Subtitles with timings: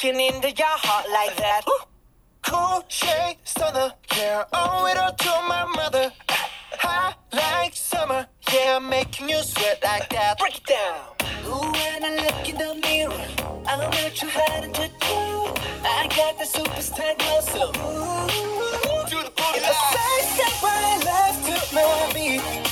[0.00, 1.62] breaking into your heart like that.
[2.42, 6.12] Cool shade stunner, yeah, owe it all to my mother.
[6.78, 10.38] Hot like summer, yeah, making you sweat like that.
[10.38, 11.00] Break it down.
[11.46, 13.26] Ooh, when I look in the mirror,
[13.66, 15.60] I'm not too hard to do.
[15.84, 19.96] I got the superstar glow, so ooh, Do the boogie I line.
[19.96, 22.69] say step right left to my beat.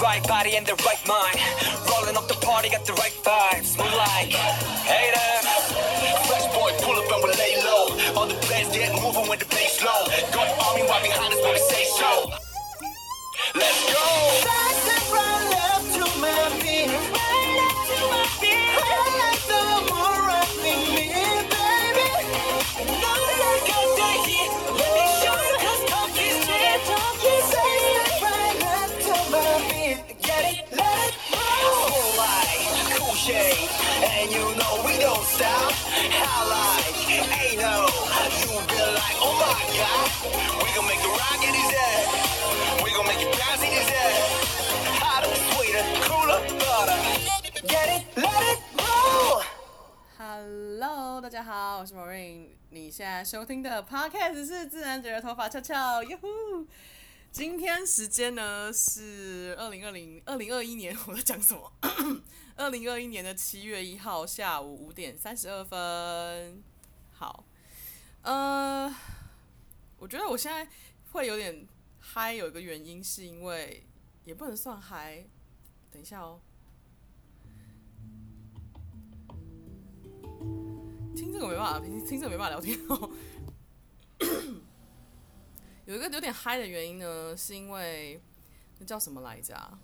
[0.00, 1.38] Right body and the right mind.
[1.90, 3.89] Rolling up the party, got the right vibes.
[53.30, 56.66] 收听的 Podcast 是自然卷的头发翘翘，哟呼！
[57.30, 61.72] 今天时间呢是二零二零二零二一年， 我在讲什么？
[62.56, 66.60] 二零二一年的七月一号下午五点三十二分。
[67.12, 67.44] 好，
[68.22, 68.92] 呃，
[69.98, 70.68] 我觉得我现在
[71.12, 71.68] 会有点
[72.00, 73.86] 嗨，有一个原因是因为
[74.24, 75.24] 也不能算嗨。
[75.92, 76.40] 等一下哦。
[81.14, 83.10] 听这个没办法，听听这个没办法聊天哦。
[85.86, 88.20] 有一个有点嗨的原因呢，是因为
[88.78, 89.78] 那叫什么来着？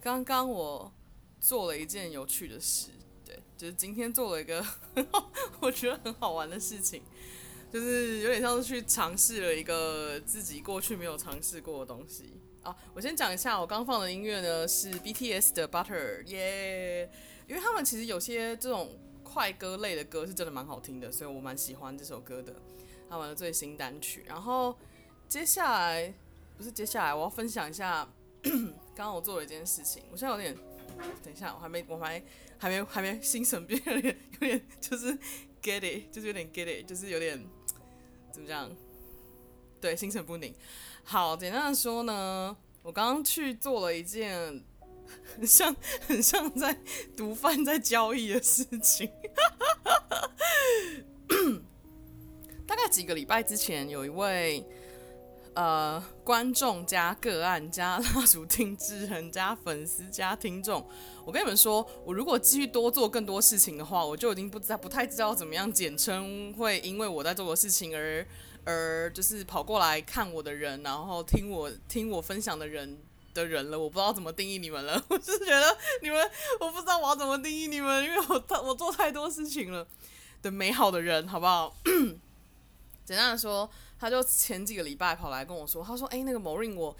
[0.00, 0.92] 刚刚我
[1.40, 2.90] 做了一件有趣的事，
[3.24, 4.64] 对，就是今天做了一个
[5.60, 7.02] 我觉得很好玩的事情，
[7.72, 12.74] 就是有点像是去尝试了一个自己过去没有尝试过的东西啊。
[12.94, 17.10] 我先讲一下，我刚放的音乐呢是 BTS 的 Butter，耶、
[17.46, 18.98] 因为他们其实有些这种。
[19.34, 22.54] 快歌类的歌是真的蛮好听的，所以我蛮喜欢这首歌的，
[23.10, 24.24] 他们的最新单曲。
[24.28, 24.78] 然后
[25.28, 26.14] 接下来
[26.56, 28.08] 不是接下来，我要分享一下
[28.44, 30.04] 刚刚我做了一件事情。
[30.12, 30.56] 我现在有点，
[31.24, 32.22] 等一下，我还没，我还
[32.58, 35.18] 还没还没心神变，有点有点就是
[35.60, 37.44] get it，就是有点 get it，就是有点
[38.30, 38.70] 怎么讲？
[39.80, 40.54] 对，心神不宁。
[41.02, 44.64] 好，简单的说呢，我刚刚去做了一件。
[45.36, 45.74] 很像
[46.06, 46.76] 很像在
[47.16, 49.10] 毒贩在交易的事情。
[52.66, 54.64] 大概几个礼拜之前，有一位
[55.54, 60.84] 呃观众加个案加蜡烛听之人加粉丝加听众，
[61.24, 68.26] 我跟你们说，我如果继续多做更多事情的话，我就已经不知道不太知道怎么样简称，会因为我在做的事情而
[68.64, 72.98] 而就是跑过来看我的人，然后听我听我分享的人。
[73.34, 75.04] 的人了，我不知道怎么定义你们了。
[75.10, 79.86] 我是觉得你们，我不知道我要怎么定义你们，因为我我做太多事情了
[80.40, 81.76] 的美好的人，好不好？
[83.04, 83.68] 简单的说，
[84.00, 86.96] 他就前几个礼拜跑来跟我说，他说：“哎、那个某令我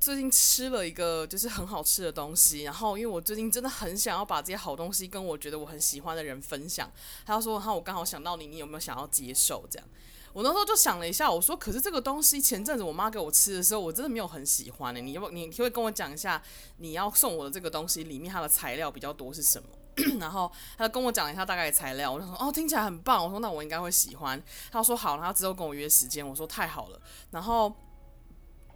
[0.00, 6.90] 最近吃了一个就是很好吃的东西，然后因为我最近真的很想要把这些好东西跟我觉得我很喜欢的人分享。”
[7.26, 9.86] 他说：“然后我刚好想到你，你有没有想要接受？”这样，
[10.32, 15.00] 我那时候就想了一下，我说：“可是这个东西前阵子我妈给我吃的时候，我真的没有很喜欢呢。
[15.00, 16.42] 你要不你可以跟我讲一下，
[16.78, 19.68] 你要送我的这个东西里面它的材料比较多是什么？”
[20.18, 24.42] 然后他就跟我讲了一下大概的材料，我就说：“哦，听起来很棒。”我说：“那我应该会喜欢。”
[24.72, 26.98] 他说：“好。”然后之后跟我约时间，我说：“太好了。”
[27.30, 27.70] 然后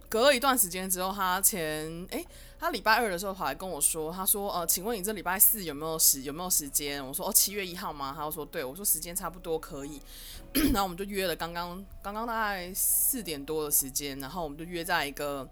[0.07, 2.23] 隔了一段时间之后，他前诶，
[2.59, 10.01] 他礼拜二的时候跑来跟我说：“他说，呃，请问你这礼拜四有没有时有没有时间？”我说：“哦，七月一号吗？”他就说：“对。”我说：“时间差不多可以。”
[10.73, 15.47] 然后我们就约了刚刚刚刚大概四点多的时间，然后我们就约在一个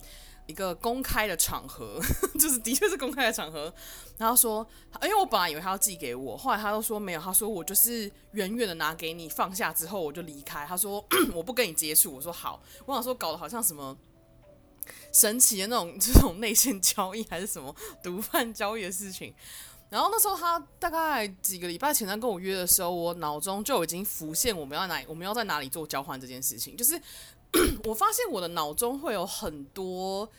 [0.48, 2.00] 一个公开的场合，
[2.40, 3.72] 就是的确是公开的场合。
[4.18, 4.66] 然后说，
[5.04, 10.66] 因为我本来以为他要寄给我，后来他都说没有，他说我就是远远的拿给你，放下之后我就离开。
[10.66, 11.06] 他说
[11.36, 12.16] 我不跟你接触。
[12.16, 13.96] 我说好，我想说搞得好像什么
[15.12, 19.34] 神奇的那种这种内线交易还是什么毒贩交易的事情。
[19.90, 27.02] 然后那时候他大概几个礼拜前他跟我约的时候，我脑中就已经浮现我们要哪我们要在哪里做交换这件事情，就是。
[27.86, 30.30] 我发现我的脑中会有很多，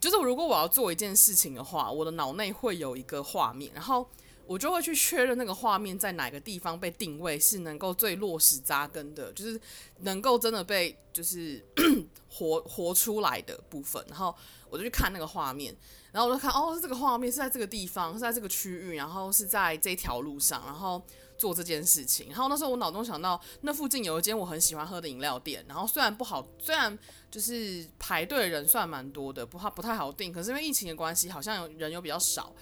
[0.00, 4.08] 就是如果我要做一件事情的话，我的脑内会有一个画面，然后
[4.50, 9.60] 我就会去确认那个画面在哪个地方被定位是能够最落实扎根的，就是
[10.00, 11.64] 能够真的被就是
[12.28, 14.34] 活活出来的部分，然后
[14.68, 15.72] 我就去看那个画面，
[16.10, 21.00] 然后我就看哦，是这个画面是在这个地方，是在这个区域，然后是在这条路上，然后。
[21.40, 26.98] 做这件事情，然后那时候我脑中想到，那附近有一间我很喜欢喝的饮料店，然后虽然不好，虽然
[27.30, 32.54] 就是排队的人算蛮多的，不怕不太好订，可是因为疫情的关系，好像人又比较少，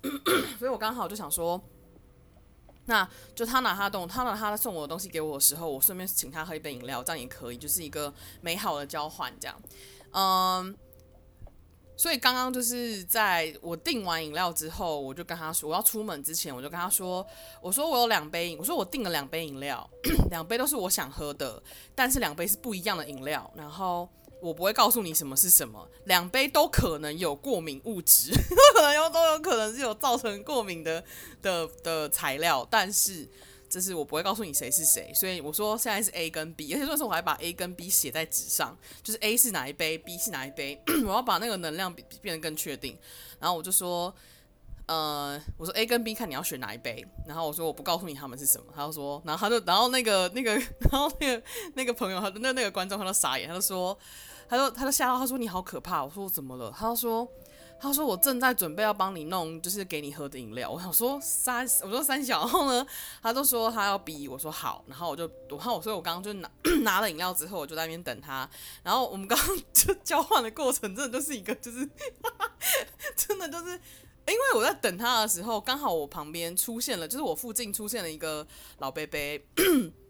[0.58, 1.60] 所以我刚好就想说，
[2.86, 9.62] 那就他拿他的东，他拿他送我的东西给我的时候，我顺便请他喝一杯饮料，这样也可以，就是一个美好的交换，这样，
[10.12, 10.76] 嗯。
[11.94, 17.24] 所以刚刚就是在我订完饮料之后，我就跟他说，我要出门之前，我就跟他说，
[17.60, 19.88] 我说我有两杯，我说我订了两杯饮料，
[20.30, 21.62] 两杯都是我想喝的，
[21.94, 24.08] 但是两杯是不一样的饮料，然后
[24.42, 28.32] 我不会告诉你什么是什么，两杯都可能有过敏物质，
[28.74, 31.02] 可 能都有可能是有造成过敏的
[31.40, 33.28] 的的材料，但是。
[33.72, 41.90] 这是我不会告诉你谁是谁，所以我说现在是 A 跟 B，而且说是我还把 A 跟 B 写在纸上，就是 A 是哪一杯，B 是哪一杯， 我要把那个能量
[42.20, 42.98] 变得更确定。
[43.40, 44.14] 然后我就说，
[44.84, 50.52] 呃，我说 A 跟 B 看你要选哪一杯，然后我说我不告诉你他们是什么，他就说，然后他就，然后那个那个，
[50.92, 51.42] 然后那个
[51.72, 53.98] 那个朋友，他那那个观众他都傻眼，他就说，
[54.52, 56.70] 他就他就吓到，他说你好可怕，我说我怎么了？
[56.76, 57.26] 他说。
[57.80, 62.86] 他说：“我正在准备要帮你弄，就是给你喝的饮料。”我想说三，我说三小，然后呢，
[63.20, 66.48] 他就说他要逼我说好，然后我就，然后我所以我刚刚就拿
[66.84, 68.48] 拿了饮料之后，我就在那边等他。
[68.84, 71.78] 然后我们刚刚 就交换的过程，真的就是一个，就是
[73.18, 78.46] 真的就是，因为我在等他的时候，刚好我旁边出现了，就是我附近出现了一个
[78.78, 79.18] 老伯伯，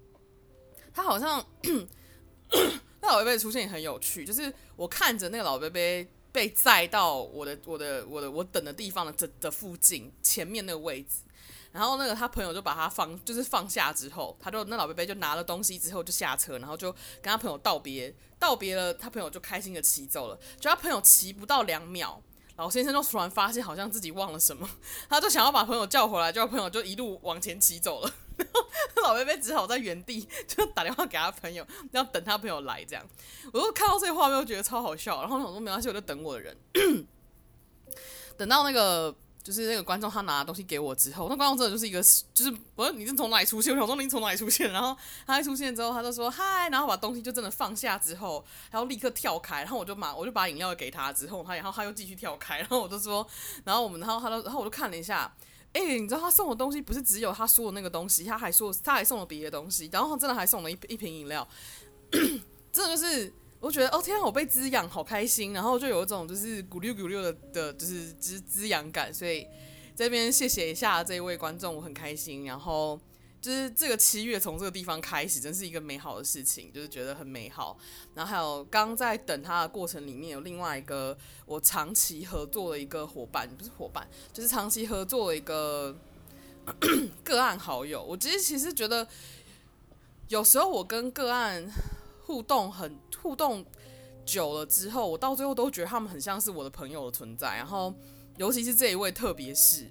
[0.92, 1.42] 他好像
[3.02, 5.80] 那老伯伯出现也很有趣，就是我看着那个老伯伯。
[6.32, 11.16] 被载到我的我的我的我等的地方的这的附近前面那个位置，
[11.72, 16.90] 然后那个他朋友就把他放就是放下之后，他就那老伯伯就拿了东西之后就下车，然后就
[17.20, 22.22] 跟他朋友道别，道别了，他朋友就开心的骑走了，就他朋友骑不到两秒。
[22.56, 24.66] 老先生就突然发现好像自己忘了什么，
[25.10, 28.10] 他就想要把朋友叫回来，结果朋友就一路往前骑走了，
[28.42, 28.52] 然
[28.96, 33.04] 后老伯伯只好在原地就打电话给他朋友，要等他朋友来这样。
[33.52, 36.56] 我就看到这个画面，我觉得超好笑，然后我说没关系，我就等我的人，
[38.36, 39.14] 等到那个。
[39.44, 42.00] 就是那个观众，他拿东西给我之后，那观众真的就是一个，
[42.32, 43.74] 就是我说你是从哪里出现？
[43.74, 44.70] 我想说你从哪里出现？
[44.70, 44.96] 然后
[45.26, 53.26] 他一出现之后，他就说嗨，然后把东西就真的放下之后，然后立刻跳开，然后我就把我就把饮料给他之后，他然后他又继续跳开，然后我就说，
[53.64, 55.34] 然后我们然后他就然后我就看了一下，
[55.72, 61.46] 哎、你知道他送的东西不是只有他说的那个东西，他还说他还送了别的东西，然后他真的还送了一一瓶饮料，
[62.72, 63.32] 真的就是。
[63.62, 69.46] 我觉得哦天啊，我被滋养，好开心，然后就有一种就是咕溜咕溜的的，就是滋滋养感，所以
[69.94, 72.44] 这边谢谢一下这一位观众，我很开心。
[72.44, 73.00] 然后
[73.42, 77.76] 就是这个七月从这个地方开始，真是一个美好的事情，就是觉得很美好。
[78.14, 85.94] 然后还有刚在等他的过程里面，有另外一个我长期合作的一个伙伴，不是伙伴，就是长期合作的一个
[87.22, 88.02] 个案好友。
[88.02, 89.06] 我其实其实觉得
[90.28, 91.68] 有时候我跟个案
[92.24, 92.96] 互动很。
[93.22, 93.64] 互动
[94.26, 97.54] 久了之后，我到最后都觉得他们很像是我的朋友的存在。
[97.56, 97.94] 然后，
[98.36, 99.88] 尤其是这一位，特别是，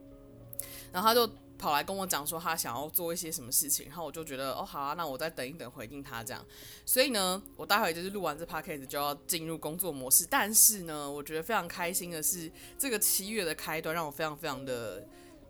[0.90, 3.86] 然后他就跑来跟我讲说他想要做一些什么事情。
[3.86, 6.44] 然后我就觉得哦，好啊，那我再等一等回应他这样。
[6.86, 10.26] 所以呢，我待会就是录完这 podcast 就要进入工作模式。
[10.30, 15.06] 但是呢，我觉得非常开心的是，这个七月的开端让我非常非常的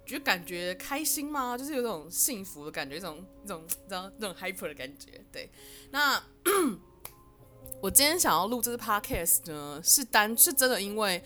[0.07, 1.57] 就感觉开心吗？
[1.59, 5.23] 就是有种幸福的感觉，一种一种这样这种 hyper 的感觉。
[5.31, 5.51] 对，
[5.91, 6.23] 那
[7.81, 11.23] 我今天想要录这个 podcast 呢，是单是真的，因为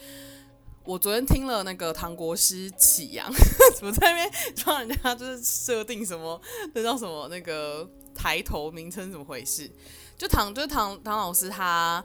[0.84, 3.32] 我昨天听了那个唐国师启扬，
[3.76, 4.30] 怎么在那边
[4.64, 6.40] 帮人家就是设定什么
[6.74, 9.70] 那叫什么那个抬头名称怎么回事？
[10.18, 12.04] 就唐就是唐唐老师他。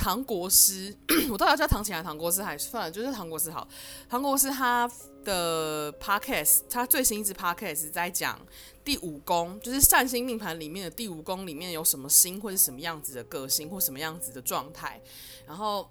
[0.00, 0.96] 唐国师，
[1.28, 3.66] 我到底要叫唐启阳、唐国师还是算了，就是唐国师好。
[4.08, 4.88] 唐国师他
[5.24, 8.38] 的 podcast，他最新一支 podcast 在讲
[8.84, 15.02] 第五宫，就是善星命盘里面的第五宫里面有什么星，或是什么样子的个性，或什么样子的状态。
[15.44, 15.90] 然后，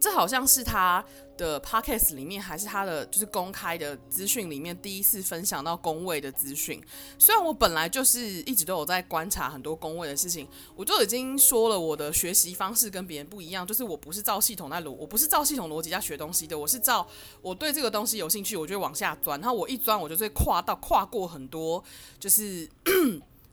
[0.00, 1.04] 这好像是他。
[1.38, 6.82] 的 podcast 里面还是他的就是公开的资讯里面第一次分享到工位的资讯。
[7.16, 17.06] 虽然我本来就是一直都有在观察很多工位的事情，我就已经说了我的学习方式跟别人不一样，就是我不是照系统在逻，我不是照系统逻辑在学东西的，我是照
[17.40, 21.80] 我对这个东西有兴趣，我就往下钻，然后我一钻我就会跨到跨过很多，
[22.18, 22.68] 就是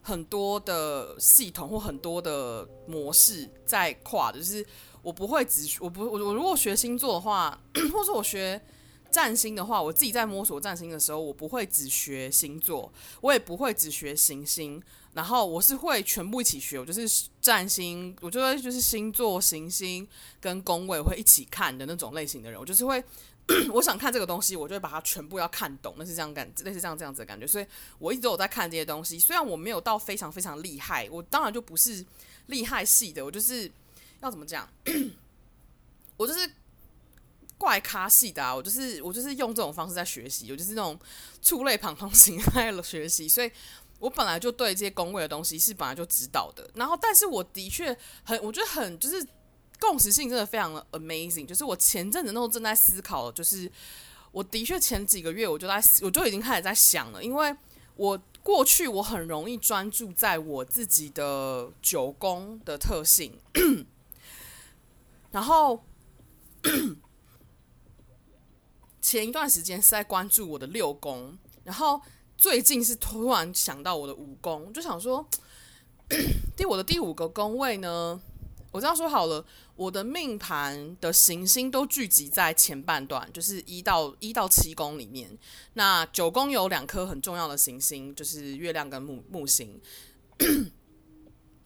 [0.01, 4.65] 很多的系统或很多的模式在跨的，就是。
[5.05, 7.61] 我不会只，我不我我如果学星座的话，
[7.93, 8.59] 或者我学
[9.11, 14.81] 占星的话，我自己在摸索占星的时候，我不会只学星座，我也不会只学行星，
[15.13, 20.07] 然后我是会全部一起学，我就是占星，我觉得就是星座、行星
[20.41, 23.03] 跟宫位会一起看的那种类型的人，我就是会，
[23.73, 27.65] 我想看这个东西，我就会把它全部要看懂，那是这样感，类似这样这样子的感觉，所以
[27.99, 32.03] 我一直都有在看这些东西，虽然我没有到非常非常厉害，我当然就不是
[32.47, 33.71] 厉害系的，我就是。
[34.21, 34.67] 要怎么讲？
[36.17, 36.49] 我就是
[37.57, 38.55] 怪咖系的啊！
[38.55, 40.99] 我就是我就是用这种方式在学习，我就是那种
[41.41, 43.51] 触类旁通型在学习，所以
[43.99, 46.69] 我本来就对这些宫位的东西是本来就知道的。
[46.75, 49.25] 然后，但是我的确很，我觉得很就是
[49.79, 51.45] 共识性真的非常的 amazing。
[51.45, 53.71] 就是我前阵子那时候正在思考，就是
[54.31, 57.55] 我的确前几个月我就在我就已经开始在想了，因为
[57.95, 63.39] 我过去我很容易专注在我自己的九宫的特性。
[65.35, 65.83] 然后
[69.01, 71.99] 前一段时间是在关注我的六宫，然后
[72.37, 75.27] 最近是突然想到我的五宫，就想说，
[76.55, 78.17] 第我的第五个宫位呢，
[78.71, 85.37] 我这样说好了，我的命盘的行星都聚集在前半段，就是一到一到七宫里面。
[85.73, 89.81] 那九宫有两颗很重要的行星，就是月亮跟木木星。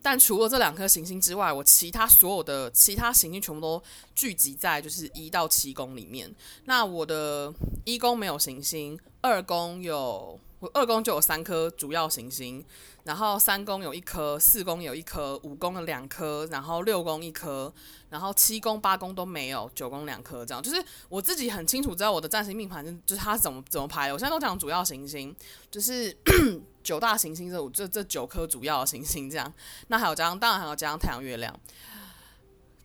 [0.01, 3.83] 但除了这两颗行星之外，我其他所有的其他行星全部都
[4.15, 6.33] 聚集在就是一到七宫里面。
[6.65, 7.53] 那我的
[7.83, 12.63] 一宫没有行星，二宫有，我二宫就有三颗主要行星。
[13.05, 17.73] 然后三宫有一颗，四宫有一颗，五宫有两颗，然后六宫一颗，
[18.09, 24.13] 然后七宫八宫都没有，九宫两颗，这样就是我自己很清楚知道我的占星命盘就是它怎么怎么排。
[24.13, 25.35] 我现在都讲主要行星，
[25.71, 26.15] 就是
[26.89, 29.53] 九大行星这这这九颗主要的行星这样。
[29.89, 31.53] 那还有加上当然还有加上太阳、月亮。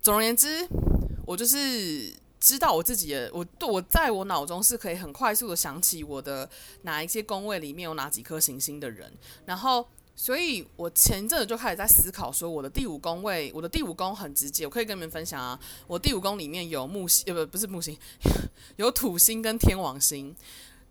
[0.02, 0.68] 总而言之，
[1.24, 6.50] 我就是知道我自己的，我我在我脑中是可以很快速的想起我的
[6.82, 9.10] 哪一些宫位里面有哪几颗行星的人，
[9.46, 9.88] 然后。
[10.16, 15.58] 所以我前阵子就开始在思考，说我的第五宫位，我的第五宫很直接，我可以跟你们分享啊。
[15.88, 17.98] 我第五宫里面有木星，呃，不，不是木星，
[18.78, 20.32] 有土星跟天王星。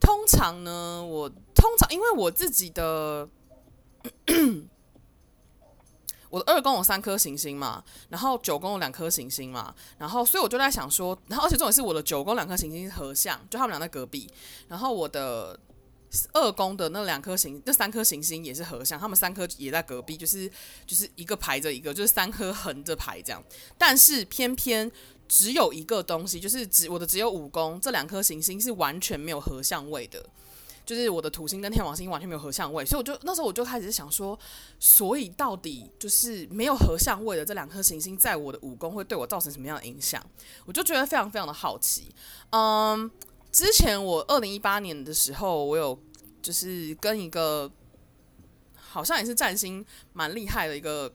[0.03, 3.27] 通常呢，我通常因为我自己的，
[6.29, 14.29] 我的二宫有三颗行星嘛，然后九宫有两颗行星嘛，然后所以我就在想说，然后而且重点是我的九宫两颗行星是合相，就他们俩在隔壁，
[14.67, 15.59] 然后我的。
[16.31, 20.47] 二宫的那两颗行，那三颗行星也是合相，他们三颗也在隔壁，就是
[20.85, 23.43] 就是一个排着一个，就是三颗横着排这样。
[23.79, 24.91] 但是偏偏
[25.27, 30.23] 只有一个东西，就是只我的只有五宫，这两颗行星是完全没有合相位的，
[30.85, 34.37] 就是我的土星跟天王星完全没有合相位，所以我就那时候我就开始想说，
[34.79, 40.23] 所以到底就是没有合相位的这两颗行星，在我的五宫会对我造成什么样的影响？
[40.65, 42.07] 我就觉得非常非常的好奇，
[42.51, 43.09] 嗯。
[43.51, 45.95] 之前我二零一八年的时候，我有
[46.41, 47.71] 就是跟一个
[48.73, 51.13] 好像也是占星蛮厉害的一个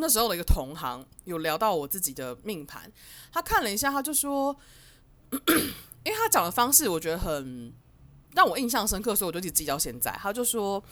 [0.00, 2.90] 那时候的一个同行有聊到我自己的命盘，
[3.30, 4.56] 他看了一下，他就说，
[5.30, 7.72] 因为他讲的方式我觉得很
[8.34, 10.10] 让我印象深刻，所以我就一直记到现在。
[10.20, 10.82] 他就说，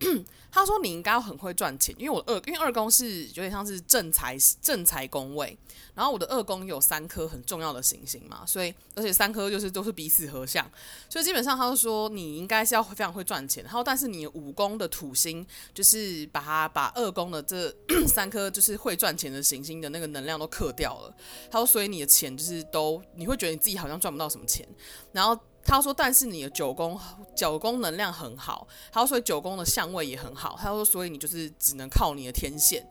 [0.50, 5.56] 他说你应该很会赚钱，因为我二因为二宫是有点像是正财正财宫位，
[5.94, 10.68] 然后我的二宫有三颗很重要的行星嘛，所以而且三颗就是都是彼此合相，
[11.10, 13.62] 所以基本上他就说你应该是要非常会赚钱。
[13.62, 17.72] 然后但是你五宫的土星就是把它把二宫的这
[18.08, 21.14] 三颗就是会赚钱的行星的那个能量都克掉了。
[21.50, 24.66] 他说所以你的钱就是都你会觉得你自己好像赚不到什么钱，
[25.12, 25.38] 然后。
[25.68, 26.98] 他说：“但是你的九宫
[27.36, 30.56] 九宫能量很好，他说所以九宫的相位也很好。
[30.58, 32.86] 他说所以你就是只能靠你的天线。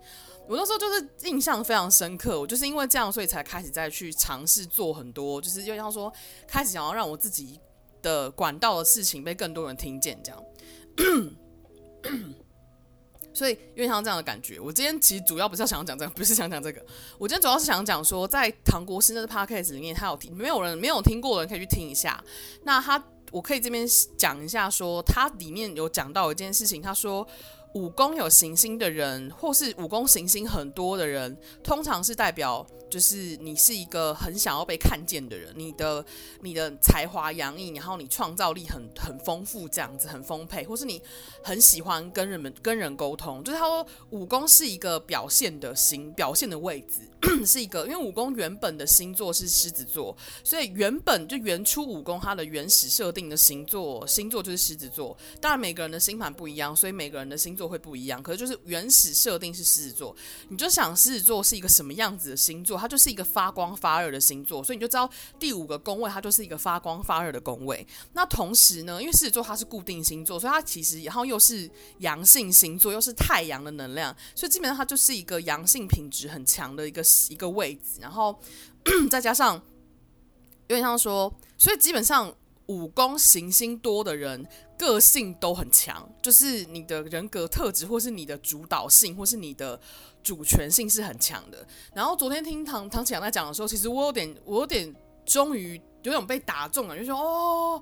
[0.47, 6.11] 我那时候就是印象非常深刻，我就是因为这样，所以才开始再去尝试做很多，就是又像说
[6.47, 7.59] 开始想要让我自己
[8.01, 10.43] 的管道的事情被更多人听见，这样。”
[13.37, 16.83] 所以，有点像这样的感觉，我今天其实主要不是要想讲这个，不是想讲这个。
[17.19, 22.23] 我今天主要是想讲说，在唐国师那个 podcast 里面，他有听，没有人没有听过的人可以去听一下。
[22.63, 23.85] 那他，我可以这边
[24.17, 27.27] 讲一下，说他里面有讲到一件事情，他说。
[27.77, 36.03] 武宫有行星的人，或是武宫行星很多的人，通常是代表就是你是一个很想要被看见的人，你的
[36.41, 40.99] 你的才华洋溢，然后你创造力很很丰富，这样子很丰沛，或是你
[41.43, 43.43] 很喜欢跟人们跟人沟通。
[43.43, 47.01] 就是他说武宫是一个表现的星，表现的位置
[47.45, 55.15] 是一个，因为武宫原本的星座是狮子座，所以原本就原初武宫它的原始设定的星座星座就是狮子座。
[55.39, 60.15] 当然每个人的星盘不一样，所以每个人的星座会不一样，可是就是原始设定是狮子座，
[60.49, 62.77] 你就想狮子座是一个什么样子的星座？
[62.77, 65.09] 它就是一个发光发热的星座，所以你就知道
[65.39, 67.85] 第五个宫位它就是一个发光发热的宫位。
[68.13, 71.69] 那同时呢，因为狮子座它是固定星座，所以它其实然后又是
[71.99, 77.99] 阳性星座，又是太阳的能量，所以基本上它就是一个阳性品质很强的一个一个位置。
[77.99, 78.39] 然后
[79.09, 79.55] 再加上
[80.67, 82.33] 有点像说，所以基本上。
[82.69, 84.45] 五宫行星多的人，
[84.77, 89.79] 个性都很强，就是你的人格特质，或是你的主导性，或是你的
[90.23, 91.65] 主权性是很强的。
[91.93, 97.81] 然后昨天听唐唐启阳在讲的时候，其实我有点，我有点终于有点被打中了，就说哦，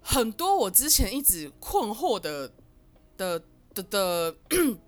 [0.00, 2.50] 很多我之前一直困惑的
[3.16, 3.42] 的
[3.74, 4.36] 的的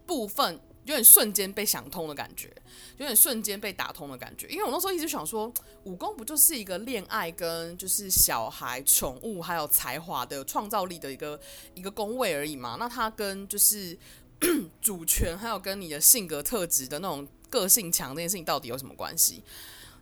[0.07, 0.61] 部分。
[0.91, 2.53] 有点瞬间被想通的感觉，
[2.99, 4.49] 有点瞬间被打通的感觉。
[4.49, 5.53] 因为我那时候一直想说，
[5.85, 11.41] 武功不就是一个恋爱跟就是小孩、宠物还有才华的创造力的一个
[11.75, 12.77] 一个工位而已嘛？
[12.79, 13.97] 那它跟就是
[14.83, 19.45] 主权还有跟你的性格特质的那种个性强这件事情到底有什么关系？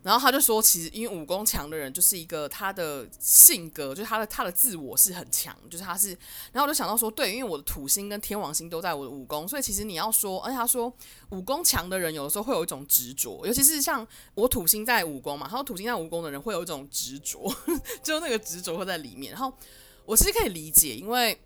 [0.01, 6.09] 然后他就说，其实因为武功强的人就是一个他的性格，就是他的他的自我是很强，就是他是。
[6.53, 10.91] 然后我就想到说，对，因为我的土星跟天王星都在我的武功，所以其实你要说，而且他说
[11.31, 17.53] 武功强的人有的时候会有一种执着，尤其是像我土星在武功嘛，他说土星在武功的人会有一种执着，
[18.01, 19.33] 就那个执着会在里面。
[19.33, 19.51] 然后
[20.05, 21.37] 我其实可以理解，因为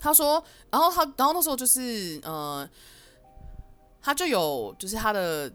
[0.00, 2.66] 他说，然后他，然后那时候就是呃，
[4.00, 5.52] 他就有就是他的。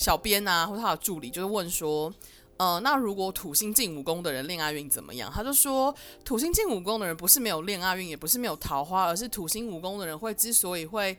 [0.00, 2.10] 小编啊，或者他的助理，就是问说，
[2.56, 5.30] 呃，那如果土星进五宫的人恋爱运怎么样？
[5.30, 11.14] 他就说，土星进五宫的人不是没有恋爱运，也不是没有桃花，而是土星五宫的人会之所以会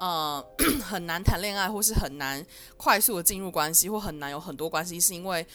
[0.00, 0.44] 呃
[0.84, 2.44] 很难谈恋爱，或是很难
[2.76, 5.46] 快速的进入关系，或很难有很多关系，是因为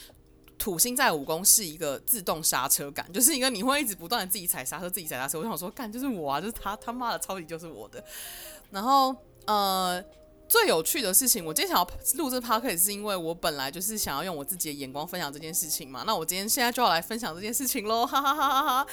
[0.58, 5.38] 土星在五宫是一个自动刹车感，就是一个你会一直不断的自己踩刹车，自己踩刹车。
[5.38, 8.04] 我想说，干就是我啊，就是他他妈的超级就是我的。
[8.72, 9.14] 然后
[9.46, 10.04] 呃。
[10.52, 16.04] 最有趣的事情，我今天想要录这 podcast 是因为我本来就是想要用我自己的眼光分享这件事情嘛。
[16.06, 18.86] 那我今天现在就要来分享这件事情喽，哈哈哈哈哈！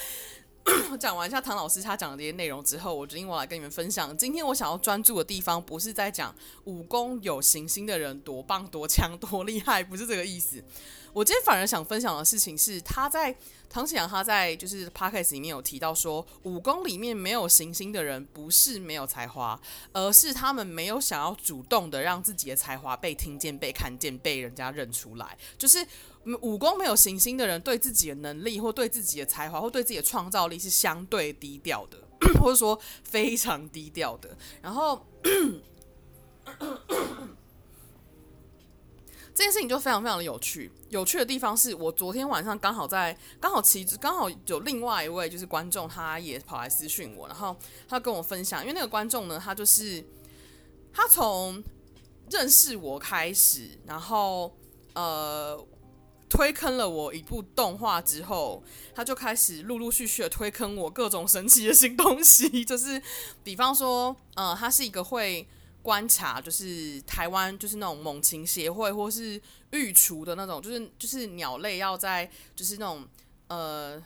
[0.97, 4.17] 讲完一下唐老师他讲的这些内容之后，我决定我来跟你们分享。
[4.17, 10.63] 今天我想要专注的地方，不是在讲武功有行星的人多棒、多强、多厉害，不是这个意思。
[11.11, 13.35] 我今天反而想分享的事情是，他在
[13.69, 19.59] 唐綺阳他在就是 podcast 里面有提到说，武功里面没有行星的人不是没有才华，
[19.93, 25.37] 而是他们没有想要主动的让自己的才华被听见、被看见、被人家认出来。
[25.57, 25.85] 就是
[26.41, 31.97] 武功没有行星的人，对自己的能力或对自己的才华或对自己的创造力是相对低调的，
[32.41, 34.35] 或者说非常低调的。
[34.61, 35.05] 然后。
[39.39, 40.69] 这件事情就非常非常的有趣。
[40.89, 47.55] 有趣的地方是我昨天晚上刚好在刚好其实刚好有另外一位就是观众，他也跑来私讯我，然后
[47.87, 50.05] 他跟我分享，因为那个观众呢，他就是
[50.91, 51.63] 他从
[52.29, 54.53] 认识我开始，然后
[54.93, 55.57] 呃
[56.27, 58.61] 推坑了我一部动画之后，
[58.93, 63.01] 他就开始陆陆续续的推坑我各种神奇的新东西， 就是
[63.41, 65.47] 比方说，呃，他是一个会。
[65.81, 73.07] 观察就是台湾就是那种猛禽协会或是育雏的那种，就是就是鸟类要在就是那种
[73.47, 74.01] 呃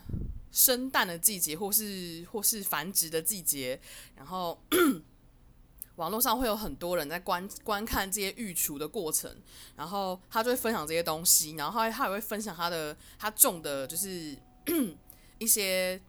[0.51, 3.79] 生蛋的季节，或是或是繁殖的季节，
[4.15, 4.61] 然后
[5.97, 9.35] 网络上会有很多人在观观看这些育雏的过程，
[9.75, 14.37] 然后他就会分享这些东西，然后他他也会分享他的他种的就是
[15.39, 15.99] 一些。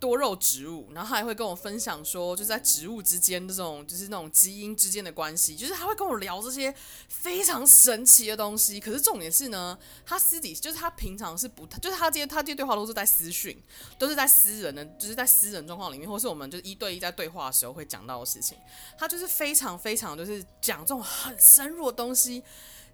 [0.00, 6.74] 多肉植物，然后他还会跟我分享说，就在植物之间这种，就是那种基因之间的关系，就是他会跟我聊这些
[7.06, 8.80] 非常神奇的东西。
[8.80, 13.62] 可是重点是呢，他私底就是他平常是不，就是他这些他这些对话都是在私讯，
[13.98, 18.56] 都是在私人的，就是在私人状况里面，或是我们就是一对一在对话的时候会讲到的事情。
[18.98, 22.42] 他就是非常非常就是讲这种很深入的东西。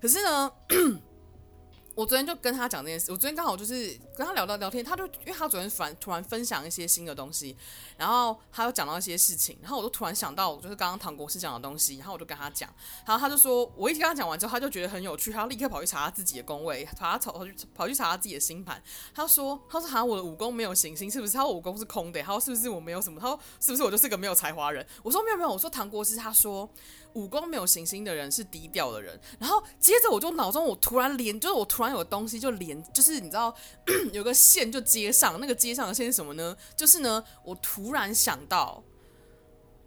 [0.03, 0.53] 可是呢。
[1.97, 7.57] 我昨天就跟他讲这件事，我昨天刚好就是跟他聊到聊天，他就因为他昨天突然突然分享一些新的东西，
[7.97, 12.69] 然后他又讲到一些事情，然后我就突然想到，就是刚刚唐国师讲的东西，然后我就跟他讲，
[13.07, 18.83] 然后他就说，我一跟他讲完之后，他就觉得很有趣，他立刻跑去查他自己的宫位，查他跑去跑去查他自己的星盘，
[19.15, 21.33] 他说，他说好像我的武功没有行星，是不是？
[21.33, 23.19] 他说武功是空的，他说是不是我没有什么？
[23.19, 24.87] 他说是不是我就是个没有才华人？
[25.03, 26.69] 我说没有没有，我说唐国师他说。
[27.17, 33.55] 武功没有行星的人是低调的人，然后接着我就脑中我突然连，就是我突然有东西就连，就是你知道
[34.13, 36.55] 有个线就接上，那个接上的线是什么呢？
[36.77, 38.83] 就是呢，我突然想到，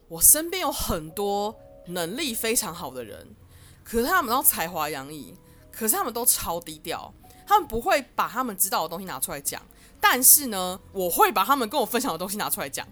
[0.07, 3.35] 我身边有很多能力非常好的人，
[3.83, 5.35] 可是他们都才华洋溢，
[5.71, 7.13] 可是他们都超低调，
[7.45, 9.61] 他们不会把他们知道的东西拿出来讲，
[10.01, 12.87] 但是呢，我会把他们跟我分享的东西拿出来讲。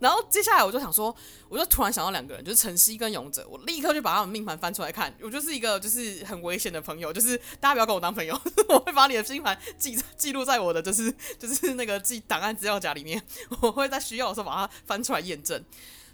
[0.00, 1.14] 然后接下来我就想说，
[1.48, 5.14] 我就突然想到两个人，就是晨曦跟勇者，我立刻就把他们命盘翻出来看。
[5.20, 8.34] 我就是一个就是很危险的朋友，就是大家不要跟我当朋友，
[8.70, 13.22] 我会把你的星盘记记录在我的就是就是那个记档案资料夹里面，
[13.60, 15.62] 我会在需要的时候把它翻出来验证。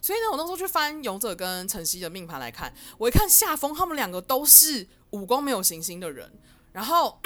[0.02, 6.32] 所以呢，我那时候去翻勇者跟晨曦的命盘来看，我一看夏风，他们两个都是武功没有行星的人，
[6.72, 7.20] 然后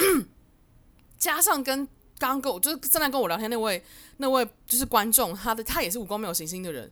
[1.17, 1.87] 加上跟。
[2.21, 3.83] 刚刚跟我就是正在跟我聊天那位
[4.21, 6.89] 那位就是观众，他的他也是武功没有行星的人。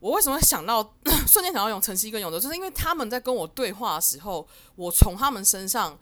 [0.00, 0.82] 我为什么会想到
[1.28, 5.96] 瞬间想到用晨曦跟勇德，就是因为他们在跟我对话的时候，我从他们身上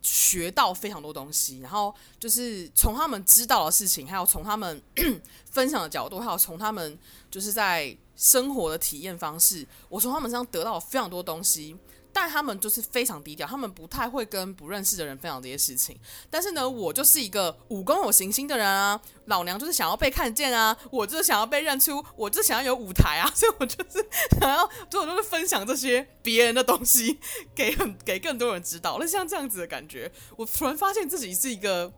[0.00, 4.80] 学到非常多东西，然后就是从他们知道的事情，还有从他们
[5.50, 6.98] 分享的角度，还有从他们
[7.30, 11.76] 就是在生活的体验方式，我从他们身上得到非常多东西。
[12.12, 15.96] 但他们就是非常低调，他们不太会跟不认识的人分享这些事情。
[16.28, 24.04] 但是呢，我就是一个武功有行星的人啊，老娘就是想要被看见啊，我就是想要被认出，我就想要有舞台啊， 所以我就是
[24.38, 27.18] 想要，所以我就是分享这些别人的东西
[27.54, 28.96] 给很 给更多人知道。
[28.98, 31.92] 那像这样子的感觉，我突然发现自己是一个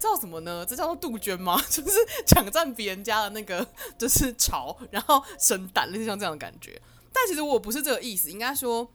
[0.00, 0.66] 叫什么呢？
[0.68, 1.62] 这叫做杜鹃吗？
[1.70, 6.80] 就是抢占别人家的那个就是巢，然后生蛋，类似像这样的感觉。
[7.12, 8.90] 但其实我不是这个意思，应该说。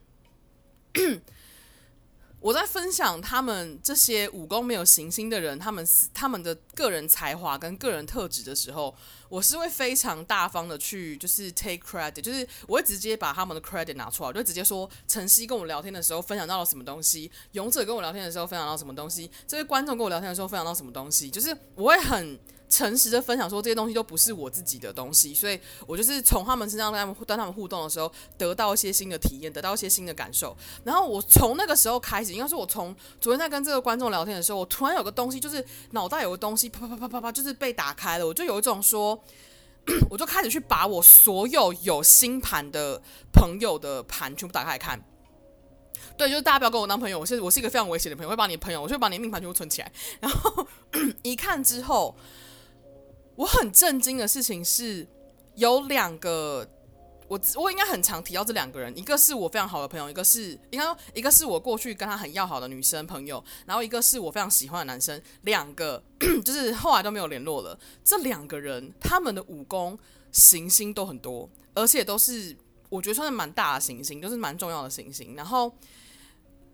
[2.42, 8.96] 我在分享他们这些武功没有行星的人，他们他们的个人才华跟个人特质的时候，
[9.28, 22.40] 我是会非常大方的去就是 take credit，就是我会直接把他们的 credit 拿出来，就直接说晨曦跟我聊天的时候分享到了什么东西，勇者跟我聊天的时候分享到什么东西，这些观众跟我聊天的时候分享到什么东西，就是我会很。
[22.70, 30.56] 诚实的分享说，这些东西都不是我自己的东西，所以我就是从他们身上跟他们跟他们互动的时候，得到一些新的体验，得到一些新的感受。
[30.84, 38.28] 然后我从那个时候开始，应该说我从昨天在跟这个观众聊天的时候，我突然有个东西，就是脑袋有个东西啪啪啪啪啪啪，就是被打开了。
[38.28, 39.20] 我就有一种说，
[40.08, 43.02] 我就开始去把我所有有星盘的
[43.34, 45.04] 朋友的盘全部打开来看。
[46.16, 49.92] 对，就是大家不要跟我当朋友，我是我是一个非常危险的朋友，会把你的朋友，我就会把你的命盘全部存起来。
[50.20, 50.68] 然后
[51.24, 52.16] 一看之后。
[53.40, 55.08] 我很震惊的事情是，
[55.56, 56.70] 有两个，
[57.30, 66.04] 我我应该很常提到这两个人，一个是我非常好的朋友，一个是应该说一个是我过去跟他很要好的女生朋友，然后一个是我非常喜欢的男生，两个
[66.44, 67.80] 就是后来都没有联络了。
[68.04, 69.98] 这两个人他们的武功
[70.34, 72.54] 行星都很多，而且都是
[72.90, 75.74] 我觉得算是蛮大的行星，都是蛮重要的行星，然后。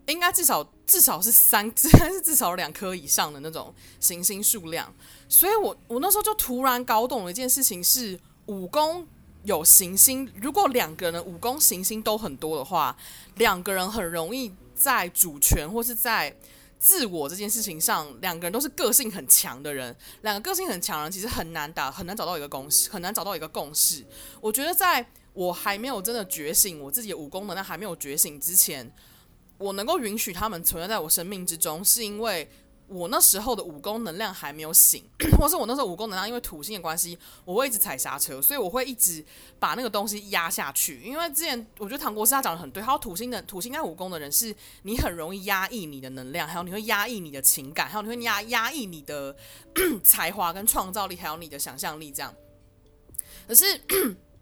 [0.08, 4.94] 应该至少至少是三， 是至少两颗以上的那种行星数量，
[5.28, 9.08] 所以我我那时候就突然搞懂了一件事情是，武功
[9.44, 12.96] 有行星，如果两个人武功行星都很多的话，
[13.36, 16.36] 两个人很容易在主权或是在
[16.78, 24.06] 自我这件事情上，两个人都是个性很强的人，两个个性很强人其实很难打，很难找到一个共识，很难找到一个共识。
[24.40, 28.92] 我觉得在我还没有真的觉醒，我自己武功能量还没有觉醒之前。
[29.58, 32.50] 我能够允许他们存在在我生命之中，是因为
[32.88, 35.04] 我那时候的武功能量还没有醒，
[35.40, 39.26] 或是我那时候武功能量因为土星的关系，我会一直踩刹车，所以我会一直
[39.60, 41.02] 把那个东西压下去。
[41.02, 49.36] 因为之前我觉得唐国师他讲的很对，还有土星的土星跟武功的人是，你很容易压抑你的能量，还有你会压抑你的情感，还有你会压压抑你的
[50.04, 52.34] 才华跟创造力，还有你的想象力这样。
[53.48, 53.66] 可是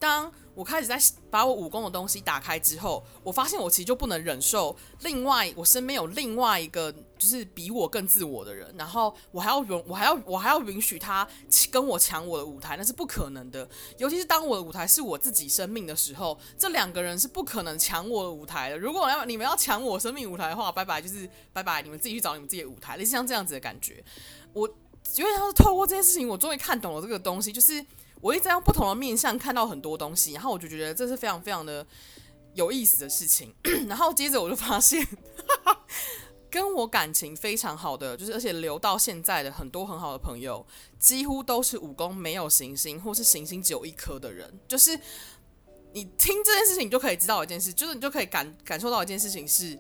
[0.03, 0.99] 当我开始在
[1.31, 11.25] 把我武功的东西打开之后，我发现我其实就不能忍受另外我身边有另外一个就是比我更自我的人，然后我还要容我还要我还要允许他
[11.71, 13.67] 跟我抢我的舞台，那是不可能的。
[13.97, 18.77] 尤其是当我的舞台是我自己生命的时候，这两个人是不可能抢我的舞台的。
[18.77, 22.97] 如果要你们要抢我生命舞台的话，拜拜，就是拜拜，你们自己去找你们自己的舞台。
[22.97, 24.03] 类似像这样子的感觉，
[24.51, 24.67] 我
[25.15, 27.83] 因为他是透过这件事情，我终于看懂了这个东西，就是。
[28.23, 31.85] 我一直在用不同的面向看到很多东西，然后我就觉得这是非常非常的
[32.53, 33.53] 有意思的事情。
[33.89, 35.05] 然后接着我就发现，
[36.49, 40.65] 跟我感情非常好的，就是而且留到现在的很多很好的朋友，
[40.97, 44.57] 几乎都是武功没有行星，或是行星只有一颗的人。
[44.69, 44.97] 就是
[45.91, 49.77] 你听这件事情，你就可以知道一件事，就是你就可以感感受到一件事情是。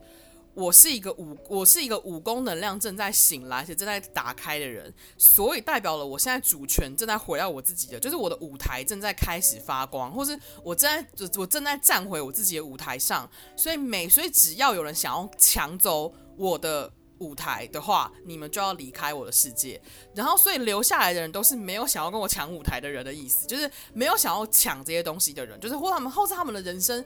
[0.53, 16.91] 我是一个武，我是一个武功能量正在醒来且正在打开的人，所以代表了我现在主权正在回到我自己的，就是我的舞台正在开始发光，或是我正在我正在站回我自己的舞台上，所以每所以只要有人想要抢走我的。
[17.23, 19.81] 舞台的话，你们就要离开我的世界。
[20.13, 27.03] 然后，所以留下来的人都是没有想要跟我抢舞台的人的意思，就是没有想要抢这些东西的人，就是或他们或是他们的人生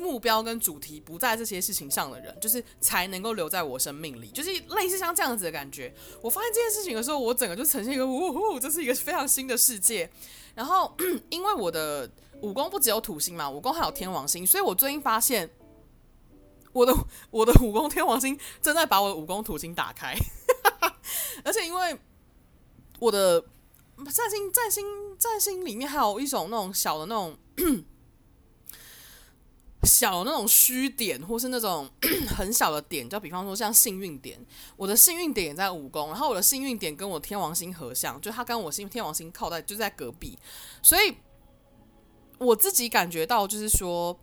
[0.00, 5.92] 目标跟主题不在这些事情上的人，就是才能够留在我生命里，就是类似像这样子的感觉。
[6.22, 10.10] 我发现这件事情的时候，我整个就呈现一个呜呼，这是一个非常新的世界。
[10.54, 10.92] 然后，
[11.30, 15.48] 因为我的武功不只有土星嘛，武功还有天王星，所以我最近发现。
[16.78, 16.94] 我的
[17.30, 20.14] 我的武功天王星正在把我的武功土星打开，
[21.44, 21.98] 而且因为
[23.00, 23.40] 我的
[24.12, 24.86] 占星占星
[25.18, 27.36] 占星里面还有一种那种小的那种
[29.82, 31.90] 小的那种虚点，或是那种
[32.36, 34.38] 很小的点，就比方说像幸运点，
[34.76, 40.38] 我的幸运点也在武功，然后我的幸运点跟我天王星合相，就它跟我星天王星靠在就在隔壁，
[40.80, 41.16] 所以
[42.38, 44.16] 我自己感觉到就是说。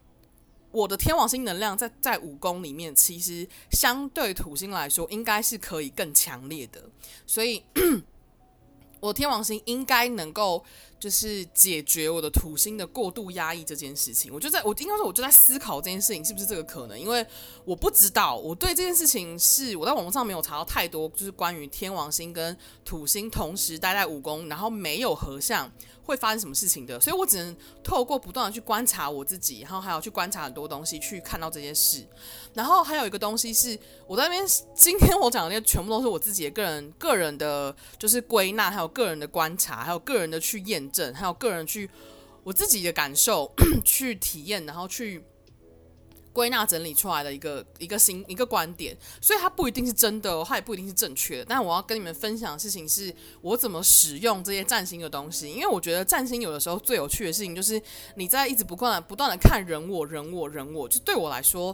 [0.76, 6.84] 我的天王星能量在在五宫里面，其实相对土星来说，应该是可以更强烈的，
[7.26, 7.64] 所以
[9.00, 10.66] 我天王星应该能够
[11.06, 14.34] 就是解决我的土星的过度压抑这件事情。
[14.34, 17.24] 我就在我应该说，我就在思考这件事情是不是这个可能，因为
[17.64, 25.72] 我不知道，我对这件事情是我在网络上没有查到太多，就是关于天王星跟土星同时待在五宫，然后没有合相。
[26.06, 32.06] 会发生什么事情的，所以我只能透过不断的去观察我自己，然后还有去观察很多东西，去看到这件事。
[32.54, 41.90] 然后还有一个东西是，我在那边今天我讲的那些全部都是我自己的个人个人的，就是归纳，还有个人的观察，还有个人的去验证，还有个人去
[42.44, 43.52] 我自己的感受
[43.84, 45.24] 去体验，然后去。
[46.36, 51.46] 归纳整理出来的一个一个新一个观点，所以它不一定是真的，它也不一定是正确的。
[51.46, 53.10] 但我要跟你们分享的事情是
[53.42, 57.82] 我怎么使用这些占星的东西，因为我觉得占星有的时候最有趣的事情就是
[58.18, 61.74] 你在一直不断的不断的看人我人我人我，就对我来说，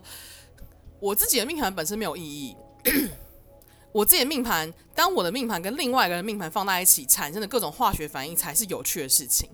[0.99, 2.55] 我自己的命盘本身没有意义。
[3.91, 9.49] 我自己的命盘，当我的命盘跟另外一个人命盘放在一起产生的各种化学反应，才是有趣的事情。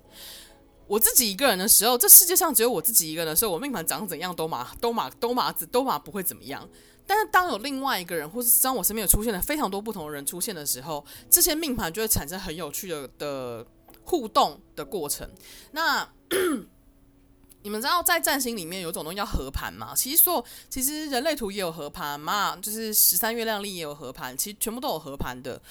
[0.88, 6.68] 我自己一个人的时候，这世界上只有我自己一个人的时候，我命盘长怎样都嘛都嘛都嘛子都嘛不会怎么样。
[7.06, 13.66] 但是当有另外一个人，或是当我身边有出现了非常多不同的人出现的时候，这些命盘就会产生很有趣的的
[14.04, 15.30] 互动的过程。
[15.72, 16.08] 那
[17.68, 19.94] 你们知道在占星里面有种东西叫合盘吗？
[19.94, 25.62] 其实说，其实人类图也有合盘嘛，就是十三月亮历也有合盘，其实全部都有合盘的。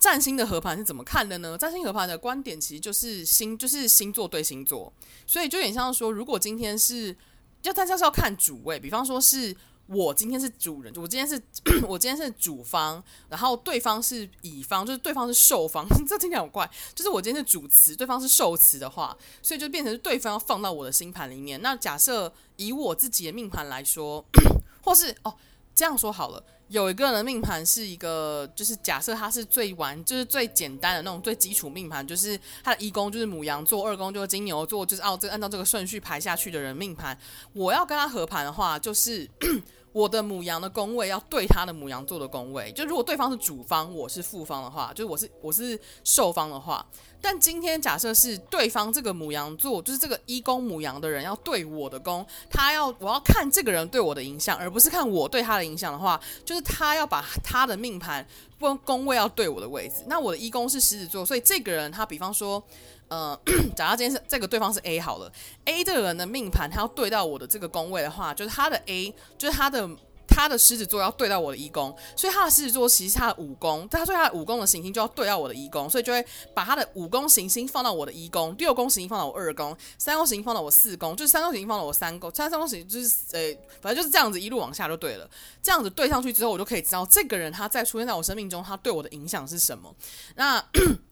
[0.00, 1.56] 占星的合盘是怎么看的呢？
[1.56, 4.92] 占星合盘的观点其实就是星，就是星座对星座，
[5.28, 7.16] 所以就有点像说，如果今天是，
[7.62, 9.56] 要大家是要看主位，比方说是
[9.88, 11.40] 我今天是主人，我今天是
[11.88, 21.60] 我今天是主方，然后对方是乙方，就是对方是受方， 这听起来很怪，就是我今天是主词，对方是受词的话，所以就变成对方要放到我的星盘里面。
[21.62, 24.24] 那假设以我自己的命盘来说，
[24.84, 25.34] 或是哦。
[25.74, 37.16] 这样说好了，有一个人命盘是一个，就是假设他是最完，就是最简单的那种最基础命盘，就是他的一宫就是母羊座，二宫就是金牛座，就是哦，这按照这个顺序排下去的人命盘，
[37.52, 39.30] 我要跟他合盘的话，就是
[39.98, 46.86] 我的母羊的宫位要对他的母羊座的宫位，就如果对方是主方，我是副方的话，就是我是我是受方的话，
[47.20, 58.24] 但今天假设是对方这个母羊座，就是这个一宫母羊的人要对我的宫，他要我要看这个人对我的影响，而不是看我对他的影响的话，就是他要把他的命盘
[58.60, 60.04] 宫宫位要对我的位置。
[60.06, 62.62] 那我的一宫是狮子座，所以这个人他比方说，
[63.08, 63.38] 呃，
[63.76, 65.32] 假如今天是这个对方是 A 好了
[65.64, 69.88] ，A 这个人的命盘他要对到我的这个宫位的话，就是他的 A 就是他的。
[70.30, 85.28] 他的狮子座要对到我的一宫，所以他的狮子座其实他的五宫，他所以他的五宫的行星就要对到我的一宫，所以就会把他的五宫行星放到我的一宫，六宫行星放到我二宫，三宫行星放到我四宫，就是三宫行星放到我三宫，三三宫行星就是呃、反正就是这样子一路往下就对了。
[85.62, 89.92] 这样子对上去之后，我就可以知道这个人他在出现在我生命中，他对我的影响是什么。
[90.36, 90.62] 那。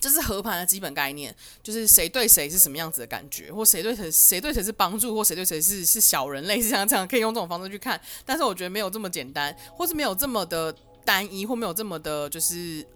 [0.00, 8.00] 这是和盘的基本概念，就是谁对谁是什么样子的感觉，或谁对谁谁对谁是帮助，或谁对谁是是小人类，是像这样可以用这种方式去看。
[8.24, 10.72] 但是我觉得没有这么简单，或是没有这么的
[11.04, 12.86] 单一，或没有这么的就是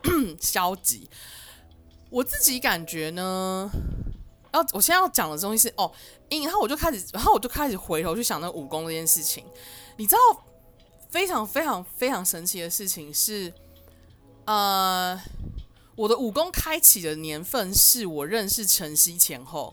[0.41, 1.11] 消极。
[2.09, 3.69] 我自己感觉呢，
[4.53, 5.91] 要，我现在要讲的东西是哦，
[6.31, 9.45] 然后我就开始，然后我就开始回头去想那武功这件事情。
[9.97, 10.45] 你知道，
[11.11, 13.53] 非常非常非常神奇的事情是，
[14.45, 15.21] 呃。
[16.03, 19.73] 我的武功开启的年份是我认识晨曦前后，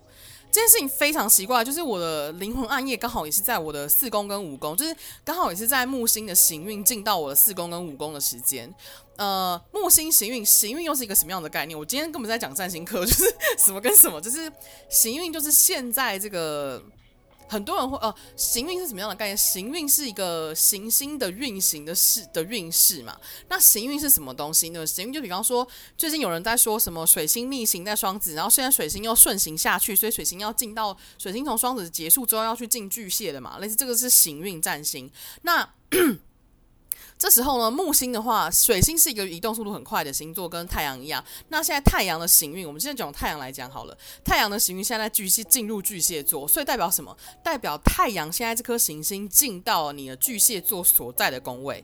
[0.51, 8.71] 这件事情非常奇怪，就是我的灵魂暗夜刚好也是在我的四宫跟五宫，就是刚好也是在木星的行运进到我的四宫跟五宫的时间。
[9.17, 11.75] 呃，木星行运，行运又是一个什么样的概念？
[11.75, 13.23] 我今天根本在讲占星课，就是
[13.57, 14.51] 什么跟什么，就是
[14.87, 16.79] 行运就是现在这个。
[17.49, 19.35] 很多人会哦，行运是什么样的概念？
[19.35, 23.19] 行运是一个行星的运行的势的运势嘛。
[23.49, 24.85] 那行运是什么东西呢？
[24.85, 33.57] 行运就比方说，最近有人在说什么水星逆行在双子，然后现在水星又顺行下去，所以水星要进到水星从双子结束之后要去进巨蟹的嘛。
[33.59, 35.11] 类似这个是行运占星。
[35.41, 35.67] 那。
[37.19, 41.21] 这时候呢，木星的话，水星是一个移动速度很快的星座，跟太阳一样。
[41.49, 43.97] 那现在太阳的行运，我们现在讲太阳来讲好了。
[44.23, 47.15] 太阳的行运现在，巨蟹进入巨蟹座，所以代表什么？
[47.43, 51.83] 代表太阳现在这颗行星进到你的巨蟹座所在的宫位。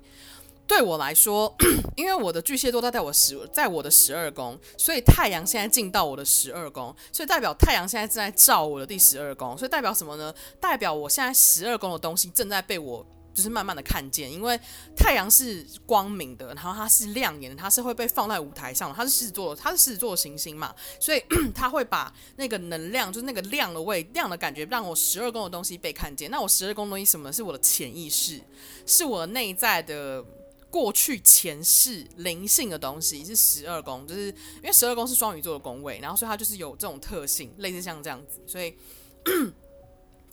[0.66, 1.54] 对我来说，
[1.98, 10.34] 因为我的巨蟹座它在我十，在我的十二宫，所以太阳现在进到我的十二宫，所以代表太阳现在正在照我的第十二宫，所以代表什么呢？
[10.62, 13.06] 代表我现在十二宫的东西正在被我。
[13.36, 14.58] 就是慢慢的看见，因为
[14.96, 21.22] 太阳是光明的，然后它是亮眼的，它是会被放在舞台上的，它是狮子座，它是狮子座的行星嘛，所以
[21.54, 26.32] 它会把那个能量，就是那个亮的位，亮的感觉，让我十二宫的东西被看见。
[26.32, 27.32] 那我十二宫东西什么？
[27.34, 28.42] 是我的潜意识，
[28.86, 30.24] 是我内在的
[30.70, 38.74] 过去前世灵性的东西，是十二宫，就是因为十二宫是双鱼座的宫位，然后所以它就是有这种特性，类似像这样子，所以。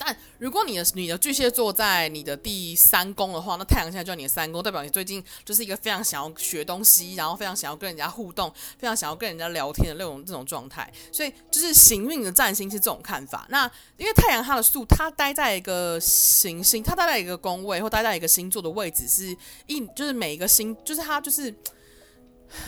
[0.05, 10.93] 但如果你的你的巨蟹座在你的第三宫的话，那太阳现在就在你的三宫，代表你最近就是一个非常想要学东西，然后非常想要跟人家互动，非常想要跟人家聊天的那种这种状态。
[11.13, 13.47] 所以就是行运的占星是这种看法。
[13.51, 19.37] 那因为太阳它的宿，它待在一个行星，它待在一个宫位或待在一个星座的位置是
[19.67, 21.55] 一，就是每一个星，就是它就是。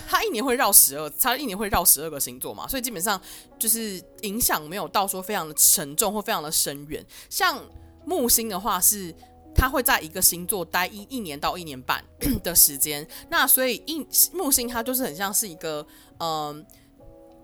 [0.07, 3.21] 他一年会绕十二，他一年会绕十二个星座嘛，所以基本上
[3.59, 7.05] 就是影响没有到说非常的沉重或非常的深远。
[7.29, 7.59] 像
[8.05, 9.15] 木星的话是，
[9.55, 12.05] 它会在一个星座待一一年到一年半
[12.43, 15.87] 的时间，那所以一木星它就是很像是一个，
[16.19, 16.65] 嗯、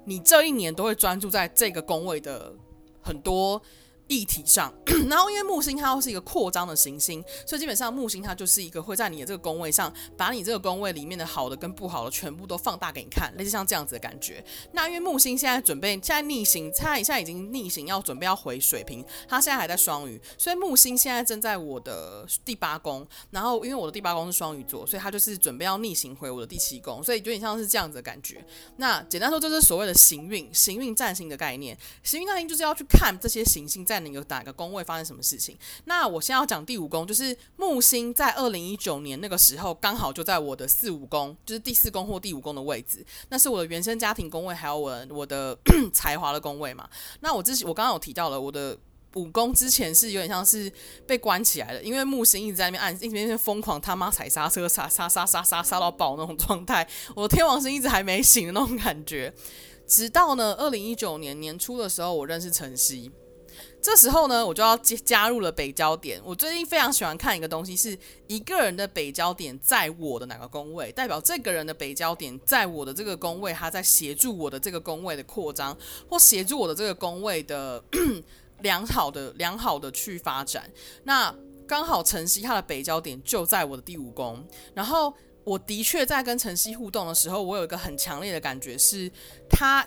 [0.05, 2.53] 你这一年都会专注在这个宫位的
[3.03, 3.61] 很多。
[4.11, 4.75] 议题上，
[5.09, 14.45] 然后因为木星它又是一个扩张的行星，所以基本上木星它就是一个会在你的这个宫位上，把你这个宫位里面的好的跟不好的全部都放大给你看，类似像这样子的感觉。
[14.73, 23.07] 那因为木星现在准备现在逆行，它现在已经逆行要准备要回水瓶，它现在还在双鱼，所以木星现在正在我的第八宫。
[23.31, 28.45] 然后因为我的第八宫是双鱼座，所以它就是准备要逆行回我的第七宫，所以有点像是这样子的感觉。
[28.79, 31.79] 那简单说，就是所谓的行运、行运占星的概念。
[32.03, 34.00] 行运占星就是要去看这些行星在。
[34.05, 35.57] 你有哪个宫位发生什么事情？
[35.85, 43.05] 那我先要讲第五宫，就是木星在二零一九年那个时候，刚好就在我的四五宫，就是第四宫或第五宫的位置。
[43.29, 45.57] 那是我的原生家庭宫位，还有我我的
[45.93, 46.89] 才华的宫位嘛。
[47.21, 48.77] 那我之前我刚刚有提到了，我的
[49.15, 50.73] 五宫之前是有点像是
[51.07, 56.89] 被关起来的，因为木星一直在那边按，一直在那边疯狂他妈踩刹车，刹刹刹刹刹刹到爆那种状态。
[57.17, 59.35] 我的天王星一直还没醒的那种感觉。
[59.87, 63.11] 直到呢，二零一九年年初的时候，我认识晨曦。
[63.83, 66.21] 这时候呢，我就要加加入了北焦点。
[66.25, 75.77] 我最近非常喜欢看一个东西，是一个人的北焦点在我的哪个宫位，代表这个人的北焦点在我的这个宫位，他在协助我的这个宫位的扩张，
[76.09, 77.83] 或协助我的这个宫位的
[78.61, 80.71] 良好的良好的去发展。
[81.05, 81.35] 那
[81.67, 85.13] 刚好晨曦他的北焦点就在我的第五宫，然后
[85.43, 89.11] 我的确在跟晨曦互动的时候，我有一个很强烈的感觉是
[89.49, 89.87] 他。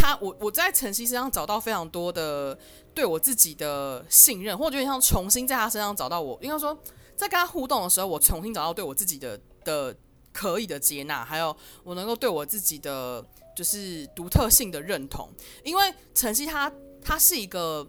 [0.00, 2.58] 他，我我在晨曦身上找到非常多的
[2.94, 6.74] 对我自己的信任，或者有点像重新在他身上找到我，应该说
[7.14, 9.94] 在跟他互动的时候，我重新找到对我自己的的
[10.32, 13.22] 可以的接纳，还有我能够对我自己的
[13.54, 15.28] 就是独特性的认同。
[15.62, 16.72] 因为晨曦他
[17.04, 17.86] 他是一个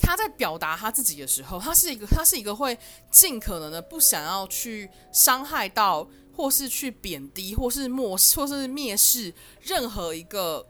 [0.00, 2.76] 他在表达他自己的时候，他是一个他是一个会
[3.10, 6.08] 尽可能的不想要去伤害到。
[6.36, 9.32] 或是去贬低，或是漠视，或是蔑视
[9.62, 10.66] 任何一个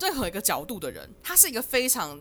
[0.00, 2.18] 任何一个角度的人，他是一个非常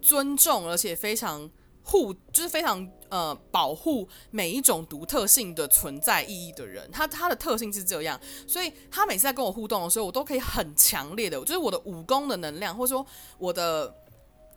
[0.00, 1.50] 尊重，而且非常
[1.82, 6.88] 护，就是非常呃保护每一种独特性的存在意义的人。
[6.92, 13.04] 他他的特性是这样，所以他每次在跟我互动的时候，我都可以很强烈的，就是我的武功的能量，或者说
[13.36, 13.92] 我的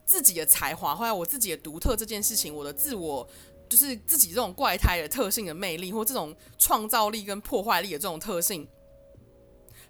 [0.06, 3.28] 自己的才华，或者我自己的独特这件事情，我的自我。
[3.72, 8.68] 就是自己这种怪胎的特性的魅力，或这种创造力跟破坏力的这种特性，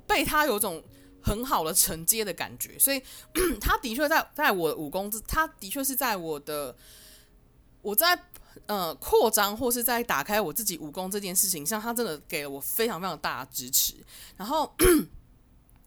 [0.06, 0.84] 被他有种
[1.24, 3.02] 很好的承接的感觉，所以
[3.60, 6.76] 他的确在在我的武功之，他的确是在我的
[7.82, 8.18] 我在
[8.68, 13.96] 呃扩张或是在打开我自己武功这件事情上，他真的给了我非常非常大的支持，
[14.38, 14.72] 然后。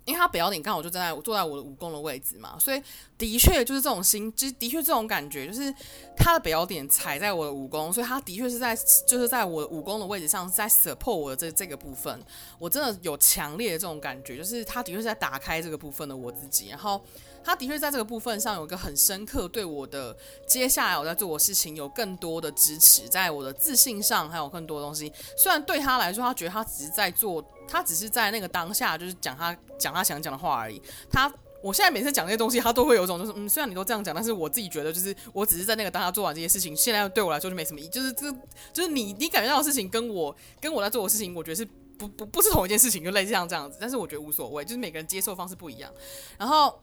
[0.07, 2.83] 因为他北岛点刚好就站在坐在我的武功的位置嘛，所以
[3.17, 5.73] 的确就是这种心，就是的确这种感觉，就是
[6.17, 12.21] 他的表点踩在我的武功，所以他的确是在就是在我的武功的位置上，在 support 我的这这个部分，
[12.59, 17.01] 我真的有强烈的这种感觉，就是他的确是在打开这个部分的我自己，然后。
[17.47, 25.13] 他的确在这个部分上有一个很深刻，对我的接下来我在做的事情有更多的支持，在我的自信上还有更多东西。
[25.37, 30.81] 虽然对他来说，他觉得他只是在做，他只是在那个当下就是讲他讲他想讲的话而已。
[31.11, 31.31] 他
[31.65, 37.89] 我现在每次讲这些东西，他都会有一种就是嗯，虽然你都这样讲，但是我自己觉得就是我只是在那个当下做完这些事情，现在对我来说就没什么意义。
[37.89, 38.31] 就是这
[38.73, 43.79] 就是你你感觉到的事情跟我跟我在做的事情，我觉得是不不不是同一件事情，就类似像这样子。
[43.81, 45.91] 但是我觉得无所谓，就是每个人接受方式不一样。
[46.39, 46.79] 然后。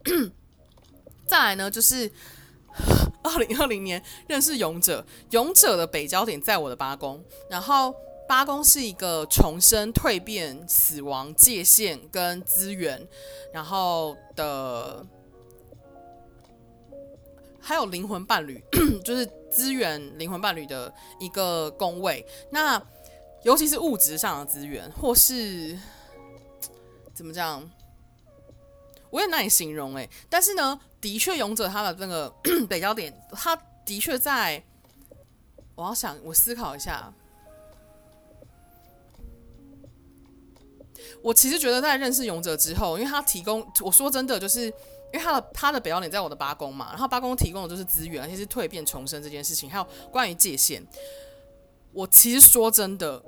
[1.27, 2.11] 再来呢，就是
[3.23, 7.95] 二零二零年认识勇者，勇者的北焦点在我的八宫，然后
[8.27, 13.05] 八宫是一个重生、蜕变、死亡、界限跟资源，
[13.53, 15.05] 然后的
[17.59, 18.63] 还有灵魂伴侣，
[19.03, 22.25] 就是资源、灵魂伴侣的一个宫位。
[22.51, 22.81] 那
[23.43, 25.77] 尤其是物质上的资源，或是
[27.13, 27.69] 怎么讲？
[29.09, 32.33] 我也难以形容哎，但是呢，的确，勇者他的那个
[32.69, 33.55] 北交点，他
[33.85, 34.63] 的确在。
[35.75, 37.11] 我要想，我思考一下。
[41.23, 50.85] 我其实觉得，在认识勇者之后，因为他提供，我说真的，就是因为他的他的北交点在我的八宫嘛，然后八宫提供的就是资源，而且是蜕变重生这件事情，还有关于界限。
[51.93, 53.23] 我其实说真的，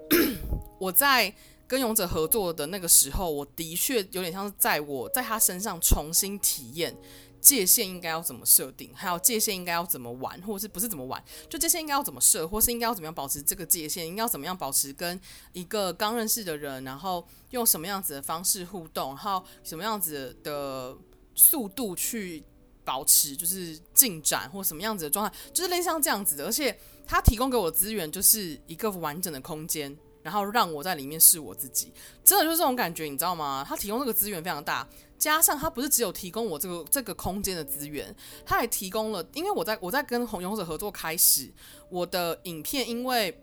[0.79, 1.33] 我在。
[1.65, 6.95] 跟勇者合作的那个时候，我的确有点像是在我在他身上重新体验
[7.43, 15.19] 界限应该要怎么设定，还有界限应该要怎么玩，或者是不是怎么玩，就界限应该要怎么设，或是应该要怎么样保持这个界限，应该要怎么样保持跟
[15.51, 20.97] 一个刚认识的人，然后用什么样子的方式互动，然后什么样子的
[21.35, 22.41] 速度去
[22.85, 26.45] 保持就是进展，或什么样子的状态，就是类似像这样子的。
[26.45, 29.97] 而且他提供给我的资源就是一个完整的空间。
[30.23, 31.93] 然后让我在里面是我自己，
[32.23, 33.63] 真的就是这种感觉，你知道吗？
[33.67, 34.87] 他提供这个资源非常大，
[35.19, 38.15] 加上他不是只有提供我这个这个空间的资源，
[38.45, 41.51] 他还提供了，因为我在我在跟红勇者合作开始，
[41.89, 43.37] 我的影片因为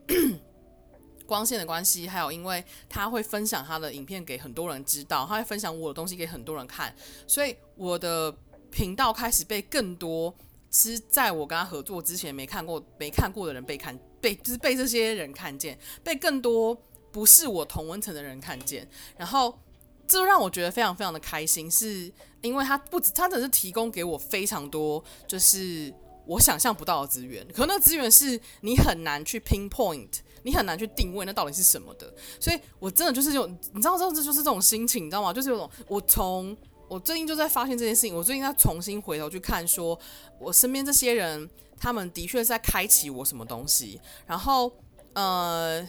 [1.27, 6.93] 光线的关系，还有因为他会分享他的影片给很多人知道，他会分享我的东西给很多人看，
[7.27, 8.35] 所以我的
[8.71, 10.35] 频道开始被更多，
[10.71, 13.99] 其实在我跟他合作之前没看过没看过的人被看。
[14.21, 16.77] 被就是被这些人看见，被更多
[17.11, 19.59] 不是我同温层的人看见，然后
[20.07, 22.13] 这让我觉得非常非常的开心，是
[22.43, 25.93] 因为他不止他只是提供给我非常多，就是
[26.27, 30.09] 我想象不到的资源，可那资源是你很难去 pinpoint，
[30.43, 35.33] 你很难去定位那到底是什么的，所以我真的就是有，你知道，这这就是这种心情，你知道吗？
[35.33, 36.57] 就是有种我从
[36.89, 39.99] 我最近就在发现这件事情，我最近在重新回头去看，说
[40.39, 41.49] 我身边这些人。
[41.81, 44.71] 他们的确是在开启我什么东西，然后，
[45.15, 45.83] 呃，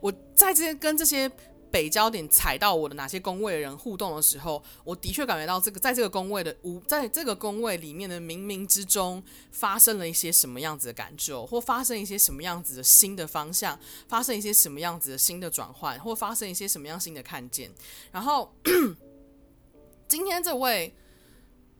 [0.00, 1.28] 我在这些跟这些
[1.72, 9.20] 北焦点踩到我的哪些宫位的人互动的时候，我的确感觉到这个在这个宫位的无，在这个宫位里面的冥冥之中
[9.50, 17.68] 发生了一些什么样子的感受，或发生一些什么样子的新的方向，发生一些什么样子的新的转换，或发生一些什么样新的看见。
[18.12, 18.54] 然后，
[20.06, 20.94] 今天这位，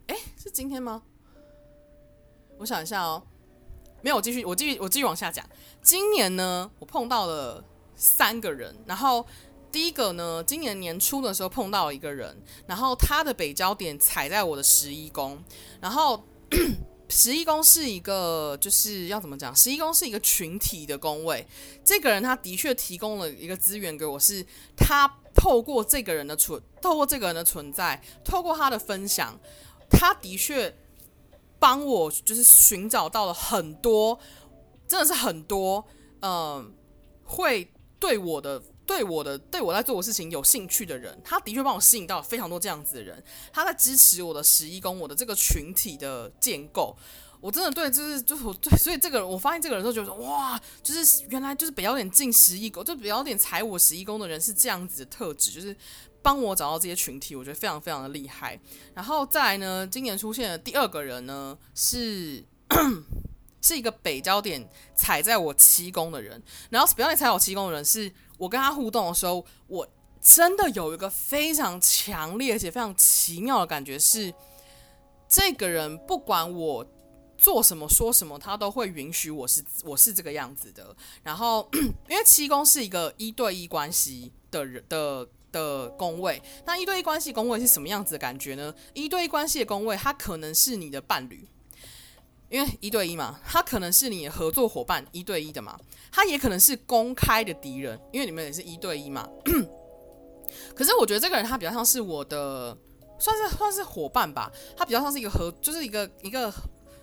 [0.09, 1.05] 诶，是今天吗？
[2.59, 3.23] 我想一下哦，
[4.03, 5.45] 没有，我继续，我继续，我继续往下讲。
[5.83, 7.63] 今年呢，我碰到了
[7.97, 9.25] 三个人，然后
[9.73, 12.37] 第一个呢，今年年初的时候碰到了一个人，
[12.67, 15.43] 然后他的北交点踩在我的十一宫，
[15.81, 16.25] 然后
[17.11, 19.55] 十一宫是一个就是要怎么讲？
[19.55, 21.47] 十一宫是一个群体的宫位，
[21.85, 24.45] 这个人他的确提供了一个资源给我，是
[24.77, 29.39] 他透过这个人的存，透过这个人的存在，透过他的分享，
[29.91, 30.75] 他的确
[31.65, 34.19] 帮我就是寻找到了很多，
[34.87, 35.83] 真的是很多，
[36.21, 36.75] 嗯、
[37.25, 38.63] 会对我的。
[38.87, 46.95] 对我的对我在做的事情有兴趣的人，他的确帮我吸引到非常多这样子的人，他在支持我的十一宫，我的这个群体的建构。
[47.41, 55.75] 我真的对，就是就是我对，所以这个人，我发现这个人都觉得哇，就是原来就是北交点进十一宫，就北交点踩我十一宫的人是这样子的特质，就是
[56.25, 58.59] 帮我找到这些群体，我觉得非常非常的厉害。
[58.95, 62.43] 然后再来呢，今年出现的第二个人呢是。
[63.65, 69.89] 是一个北焦点踩在我七宫的人，然后北焦点踩我七宫的人，是我跟他互动的时候，我
[70.21, 74.35] 真的有一个非常强烈而且非常奇妙的感觉，是
[75.27, 76.87] 这个人不管我
[77.39, 80.95] 做什么说什么，他都会允许我是我是这个样子的。
[81.23, 81.67] 然后，
[82.11, 88.75] 因为七宫是一个一对一关系的人的的宫位，那一对一关系宫位是什么样子的感觉呢？
[88.93, 91.47] 一对一关系的宫位，它可能是你的伴侣。
[92.51, 95.77] 因为一对一嘛，他可能是你的合作伙伴，一对一的嘛，
[96.13, 99.29] 他也可能是公开的敌人，因为你们也是一对一嘛。
[100.77, 102.77] 可是我觉得这个人他比较像是我的，
[103.19, 106.53] 算是算是伙伴吧，他比较像是一个合，就是一个一个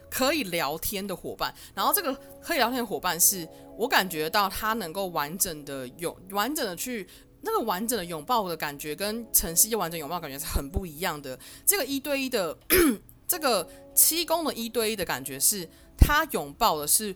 [0.09, 1.53] 可以聊天的伙伴。
[1.73, 3.45] 然后这个可以聊天的伙伴是
[3.77, 7.05] 我感觉到他能够完整的有完整的去
[7.41, 11.37] 那个完整的拥抱的感觉，跟晨曦完整拥抱感觉是很不一样的。
[11.65, 12.57] 这个一对一的
[13.27, 13.67] 这个。
[13.93, 17.13] 七宫的一对一的感觉是，他拥抱的是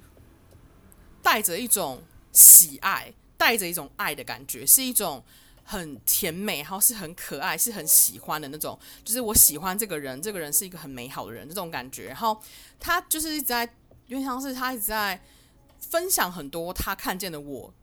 [1.23, 2.03] 带着一种
[2.33, 5.23] 喜爱，带着一种爱的感觉，是一种
[5.63, 8.77] 很甜美，然后是很可爱，是很喜欢的那种。
[9.05, 12.07] 就是我喜欢这个人，这个人是一个很美好的人，这种感觉。
[12.07, 12.37] 然后
[12.77, 13.63] 他就是一直在，
[14.07, 15.23] 因为像是他一直在
[15.79, 17.73] 分享很多他看见的我。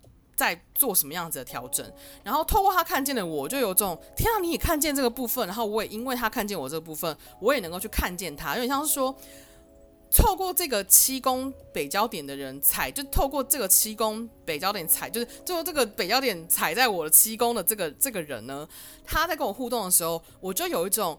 [0.43, 1.89] 在做什么样子的调整，
[2.25, 9.15] 然后透过他看见的我，就有种天啊，你也看见这个部分，然后我也因为他看见我这个部分，我也能够去看见他，有点像是说，
[10.11, 18.69] 透过这个七宫北焦点的人踩，就透过这个七宫北焦点踩，就是最后这个北焦点踩在我的七宫的这个这个人呢，
[19.05, 21.17] 他在跟我互动的时候，我就有一种。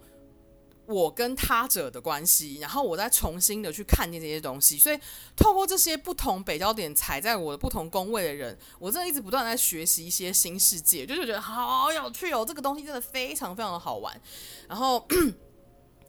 [0.85, 4.99] 我跟他者的关系，然后我再重新的去看见这些东西，所以
[5.35, 14.21] 透过这些不同北焦点踩在我的不同宫位的人，我真的一直不断在学习一些新世界，就是觉得好有趣哦，这个东西真的非常非常的好玩，
[14.67, 15.07] 然后。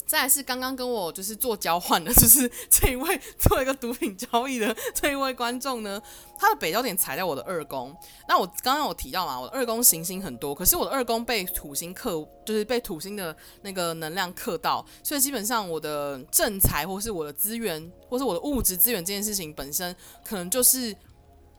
[0.07, 6.01] 再来是刚刚跟我就是做交换的， 就是这一位做一个毒品交易的 这一位观众呢，
[6.39, 7.97] 他的北焦点踩在我的二宫。
[8.29, 12.11] 那我刚刚有提到嘛，我的二宫行星很多，可是我的二宫被土星克，
[12.45, 19.95] 就是被土星的那个能量克到，所以基本上我的正财或是我的资源或是我的物质资源这件事情本身，
[20.25, 20.95] 可能就是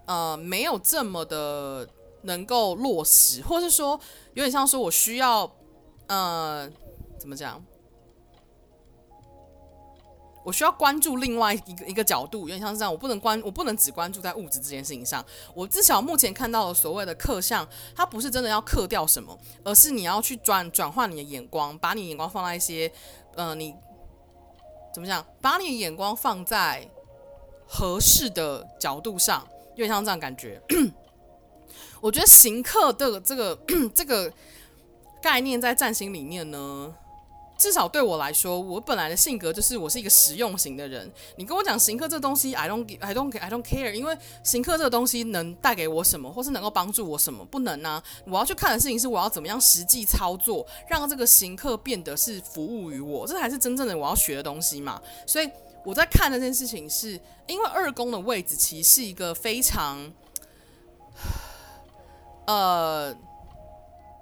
[0.06, 1.88] 呃没有这么的
[2.22, 4.00] 能够落实，或是说
[4.34, 5.52] 有点像说我需要
[6.08, 6.70] 呃
[7.20, 7.64] 怎么讲？
[10.46, 15.26] 我需要关注另外一个一个角度，有点像是这样，我不能关，我不能只关注在物质这件事情上。
[15.56, 22.92] 我至少目前看到的所谓的克相，它不是真的要克掉什么，而是你要去转转换你的眼光，把你眼光放在一些，
[23.34, 23.76] 呃，你
[24.94, 25.26] 怎么讲？
[25.42, 26.88] 把你的眼光放在
[27.68, 30.62] 合适的角度上，有点像这样感觉。
[32.00, 33.60] 我觉得行克的这个
[33.96, 34.32] 这个
[35.24, 36.94] 概念在占星里面呢。
[37.58, 41.10] 至少对我来说，我本来的性格就是我是一个实用型的人。
[41.38, 47.46] 你跟我讲行客这东西，I don't, I don't, I don't care，因为行客这个东西能带给我什么，或是能够帮助我什么？
[47.46, 48.04] 不能啊！
[48.26, 55.02] 我要去看的事情是我要怎么样实际操作，让这个行客变得是服务于我，这才是真正的我要学的东西嘛。
[55.26, 55.50] 所以
[55.86, 60.12] 我在看这件事情，是因为二宫的位置其实是一个非常，
[62.48, 63.16] 呃，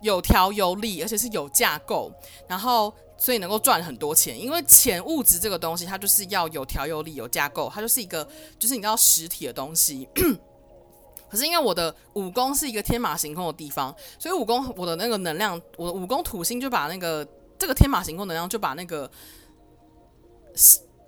[0.02, 2.12] 有条有理，而且是有架构，
[2.48, 2.94] 然后。
[3.24, 8.28] 所以能够赚很多钱，因为钱物质这个东西，它就是要有条有理、有架构，它就是一个
[8.60, 10.06] 就是你知道实体的东西。
[11.32, 17.26] 可是因为我的五宫是一个天马行空的地方，所以五宫我的那个能量，我的五宫土星就把那个
[17.58, 19.10] 这个天马行空能量就把那个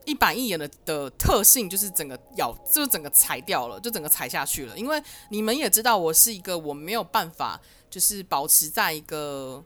[0.05, 4.77] 一板一眼的的特性，就是整个咬，就是整个踩掉了，就整个踩下去了。
[4.77, 7.59] 因为你们也知道，我是一个我没有办法
[7.89, 9.61] 就是保持在一个。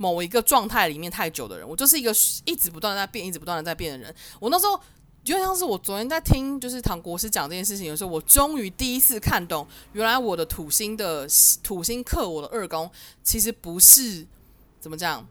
[0.00, 2.10] 某一个状态里面太久的人，我就是一个
[2.46, 4.14] 一直不断的在变、一直不断的在变的人。
[4.40, 4.80] 我那时候
[5.22, 11.28] 就像是我昨天在听，就是唐国师讲这件事情的时候，我终于第一次看懂，原来我的土星的
[11.62, 12.90] 土星克我的二宫，
[13.22, 14.26] 其实不是
[14.80, 15.28] 怎么讲，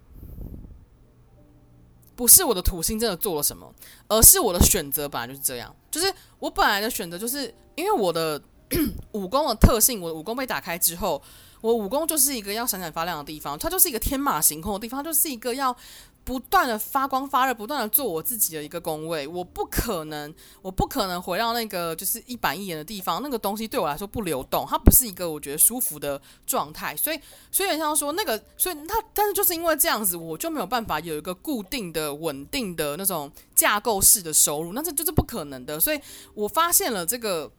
[2.16, 3.74] 不是我的土星真的做了什么，
[4.08, 8.40] 而是我的选择本来就是这样，就是我本来的选择，就是因为我的
[9.14, 11.20] 五宫的特性，我的五宫被打开之后。
[11.62, 15.76] 我武功就是一个要闪闪发亮的地方，它就是一个天马行空的地方，它就是一个要
[16.24, 19.28] 不断的发光发热、不断的做我自己的一个工位。
[19.28, 26.96] 我不可能，我不可能回到那个就是一板一眼的地方，那个东西对我来说不流动，它不是一个我觉得舒服的状态。
[26.96, 27.20] 所以，
[27.52, 35.80] 所以像说那个，所以它，但是就是因为这样子，我就没有办法有一个固定的、稳定的那种架构式的收入，那这就是不可能的。
[35.80, 36.00] 所以
[36.36, 37.52] 我发现了这个。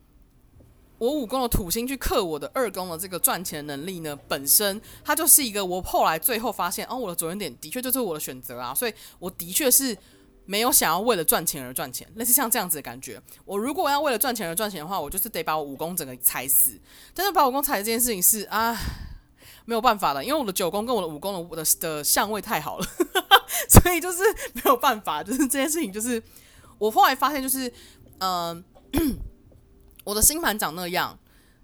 [1.01, 9.96] 我五宫的土星去克我的二宫的这个赚钱能力呢，本身它就是一个我后来最后发现，哦，我的着眼点的确就是我的选择啊，所以我的确是
[10.44, 13.18] 没有想要为了赚钱而赚钱，类似像这样子的感觉。
[13.46, 16.78] 我如果要为了赚钱而赚钱的话，我就是得把我五宫整个踩死。
[17.14, 18.76] 但是把五宫踩死这件事情是啊，
[19.64, 22.86] 没有办法的，因为我的九宫跟我的五宫的的的相位太好了，
[23.70, 24.22] 所以就是
[24.53, 26.22] 没有办法，就是这件事情就是
[26.76, 27.72] 我后来发现就是
[28.18, 28.62] 嗯。
[30.05, 31.18] 我的星盘长那样，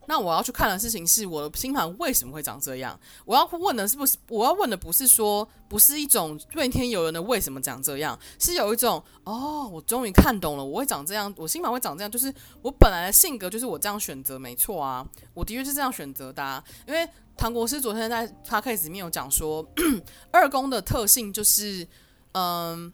[0.09, 2.99] 那我要去看的事情是我的星盘为什么会长这样？
[3.25, 4.17] 我要问的是不是？
[4.29, 12.33] 我要问的不是说，不是一种怨天尤人的为什么长这样，是有一种哦，我终于看懂了，我会长这样，我星盘会长这样，就是
[12.63, 16.63] 我本来的性格就是我这样选择，没错啊，我的确是这样选择的啊。
[16.87, 19.67] 因为唐国师昨天在 podcast 里面有讲说，
[20.31, 21.87] 二宫的特性就是，
[22.33, 22.93] 嗯。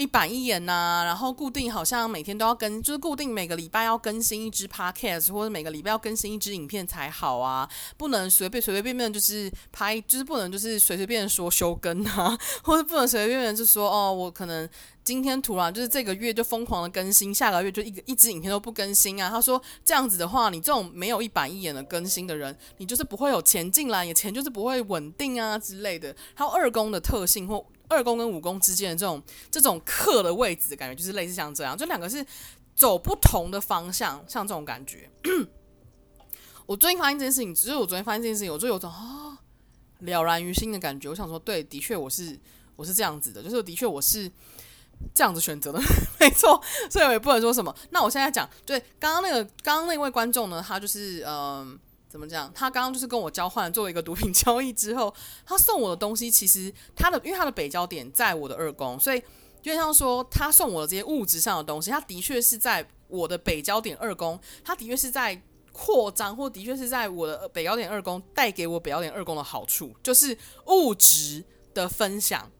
[0.00, 14.66] 一板一眼呐、然后固定好像每天都要更，就是固定每个礼拜要更新一支 podcast，或者每个礼拜要更新一支影片才好啊，不能随便随随便便就是拍，就是不能就是随随便便说休更啊， 或者不能随随便便就说哦，我可能
[15.04, 19.28] 今天突然就是这个月就疯狂的更新，下个月就一个一支影片都不更新啊。
[19.28, 26.16] 他说这样子的话，你这种没有一板一眼的更新的人，你就是不会有钱进来，你钱就是不会稳定啊之类的。
[26.32, 27.66] 还有二宫的特性或。
[27.90, 32.24] 二宫跟五宫之间的这种这种克的位置的感觉，就是类似像这样，就两个是
[32.74, 35.10] 走不同的方向，像这种感觉。
[36.66, 39.36] 我最近发现这件事情，只是我昨天发现这件事情，我就有种啊
[39.98, 41.08] 了然于心的感觉。
[41.08, 42.38] 我想说，对，的确我是
[42.76, 44.30] 我是这样子的，就是的确我是
[45.12, 45.80] 这样子选择的，
[46.20, 46.62] 没错。
[46.88, 47.74] 所以我也不能说什么。
[47.90, 51.78] 那我现在讲，对，刚刚那个刚刚那位观众呢，他就是嗯。
[52.10, 52.52] 怎么讲？
[52.52, 55.14] 他刚刚就是跟我交换做了一个毒品交易之后，
[55.46, 59.22] 他送我的东西其实他的，因为他的北焦点在我的二宫，所以
[59.62, 65.40] 就像说他送我的这些物质上的东西，他的确是在我的北焦点二宫，他的确是在
[65.70, 70.36] 扩张，或的确是在我的北焦点二宫带给我北焦点二宫的好处，就是
[70.66, 72.50] 物质的分享，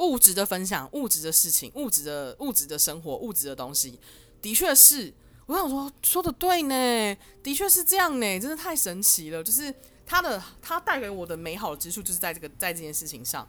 [0.00, 4.00] 物质的分享，物质的事情，物质的物质的生活，物质的东西，
[4.42, 5.14] 的确是。
[5.46, 9.44] 我想说，说的对呢，的确是这样呢，真的太神奇了。
[9.44, 9.72] 就是
[10.04, 13.46] 他的，他带给我的美好之处，就是在这个，在这件事情上，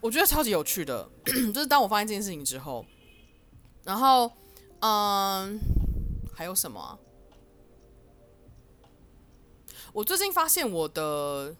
[0.00, 1.08] 我觉得超级有趣的。
[1.52, 2.86] 就是当我发现这件事情之后，
[3.82, 4.30] 然后，
[4.78, 5.58] 嗯，
[6.32, 6.96] 还有什么？
[9.92, 11.56] 我最近发现我的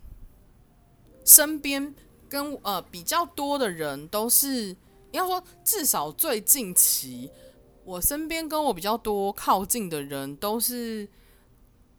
[1.24, 1.92] 身边
[2.28, 4.68] 跟呃比较多的人都是，
[5.10, 7.28] 应该说至少最近期。
[7.88, 11.08] 我身边跟我比较多靠近的人都是，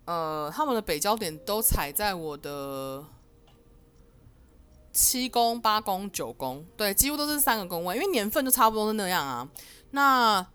[0.05, 3.03] 呃，他们的北交点都踩在我的
[4.93, 9.49] 七宫、八宫、九宫，对，几乎都是三个宫位，因为年份就差不多是那样啊。
[9.89, 10.45] 那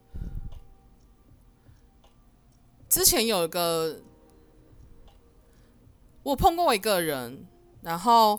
[2.89, 4.01] 之前有一个，
[6.23, 7.45] 我碰过一个人，
[7.83, 8.39] 然后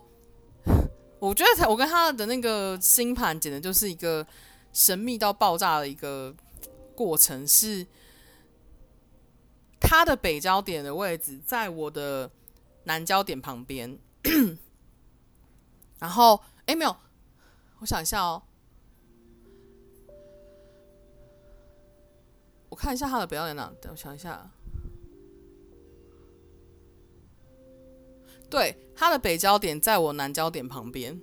[1.19, 4.25] 我觉得他我跟他的那个星盘简直就是一个
[4.71, 6.33] 神秘到爆炸的一个。
[6.95, 7.85] 过程是
[9.79, 12.31] 他的北交点的位置在我的
[12.85, 13.99] 南交点旁边，
[15.99, 16.95] 然后哎没有，
[17.79, 18.41] 我想一下哦，
[22.69, 23.71] 我看一下他的北交点哪？
[23.81, 24.49] 等我想一下，
[28.49, 31.19] 对，他的北交点在我南交点旁边，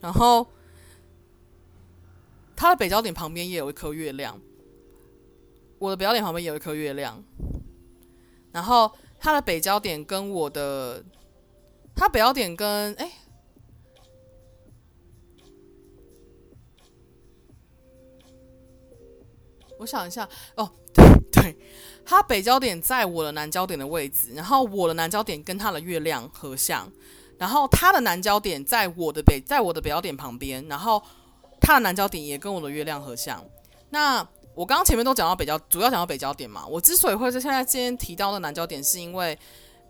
[0.00, 0.46] 然后
[2.56, 4.40] 他的北交点旁边也有一颗月亮。
[5.82, 7.20] 我的北交点旁边有一颗月亮，
[8.52, 11.02] 然后它的北焦点跟我的，
[11.96, 13.10] 它北焦点跟哎，
[19.80, 20.28] 我想一下。
[20.54, 21.04] 哦，对
[21.34, 21.56] 对，
[22.04, 26.88] 它北焦点在我的南焦点的位置，然后我的南焦点跟它的月亮合相，
[27.36, 31.02] 然后它的南焦点在我的北，在我的北交点旁边，然后
[31.60, 33.44] 它的南焦点也跟我的月亮合相。
[33.90, 34.24] 那
[34.54, 36.66] 我刚刚前面都讲到北交，主要讲到北交点嘛。
[36.66, 39.38] 我之所以会在现在今天提到的南交点，是因为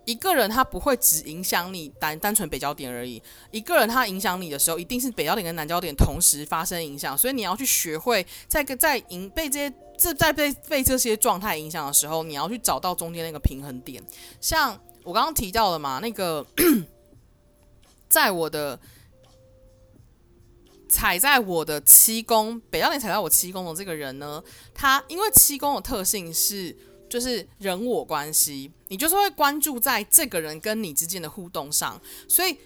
[0.04, 3.20] 一个人他不会只影响你单单纯北交点而已。
[3.50, 7.18] 一个人他影响你的时候，一定是北交点跟南交点同时发生影响。
[7.18, 14.02] 所以你要去学会在在影被这些这在被被这些状态影响的时候，你要去找到中间那个平衡点。
[14.40, 16.46] 像我刚刚提到的嘛，那个
[18.08, 18.78] 在我的。
[20.92, 26.76] 踩在我的七宫，北交点踩在我七宫的这个人呢，他因为七宫的特性是
[27.08, 32.58] 就是人我关系，你就是会关注在这个人跟你之间的互动上，所以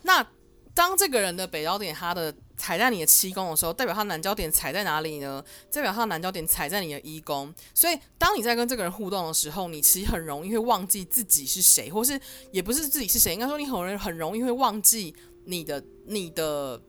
[0.00, 0.26] 那
[0.72, 5.44] 当这个人的北交点他的踩在你的七宫的时候，代表他南焦点踩在哪里呢？
[5.70, 12.18] 代表他南焦点踩在你的一宫，所以当你在跟这个人互动的时候，你其实很容易会忘记自己是谁，或是
[12.50, 16.80] 也不是自己是谁，应该说你很容易很容易会忘记你的你的。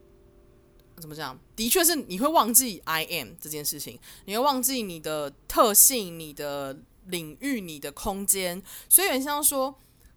[1.00, 1.38] 怎么讲？
[1.56, 6.78] 的确是你会忘记 I am 这件事情，你会忘记你的特性、你的
[7.08, 8.62] 领域、你的空间。
[8.88, 9.76] 所以，很像说，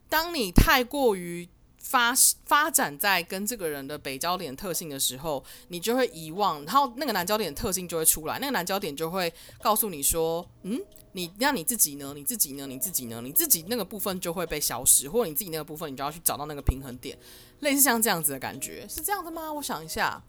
[0.09, 1.49] 当你太过于
[1.79, 2.15] 发
[2.45, 8.39] 发展在跟这个人的北焦点特性的时候，你就会遗忘，然后那个南焦点特性就会出来。
[8.39, 10.81] 那个南焦点就会告诉你说：“嗯，
[11.13, 12.13] 你那你自己呢？
[12.15, 12.67] 你自己呢？
[12.67, 13.21] 你自己呢？
[13.23, 17.17] 你自己那个部分就会被消失，或者你自己那个部分，你就要去找到那个平衡点。”
[17.61, 19.53] 类似像这样子的感觉，是这样的吗？
[19.53, 20.23] 我想一下。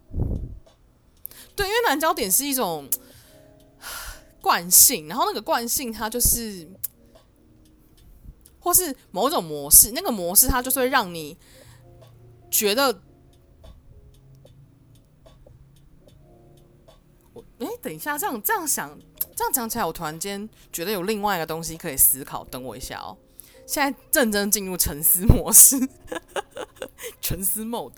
[1.55, 2.87] 对，因为南交点是一种
[4.41, 6.67] 惯性，然后那个惯性它就是，
[8.59, 11.37] 或是某种模式，那个模式它就是会让你
[12.49, 13.01] 觉得，
[17.33, 18.97] 我哎，等一下，这样这样想，
[19.35, 22.45] 这样讲起来，我突然间觉得有另外一个东西可以思考。
[22.45, 23.17] 等我一下哦，
[23.67, 25.77] 现在认真进入沉思模式，
[27.21, 27.91] 沉思 mode。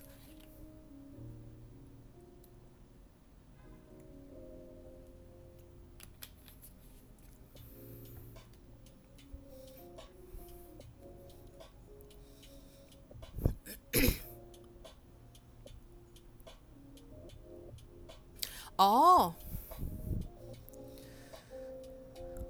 [18.77, 19.33] 哦，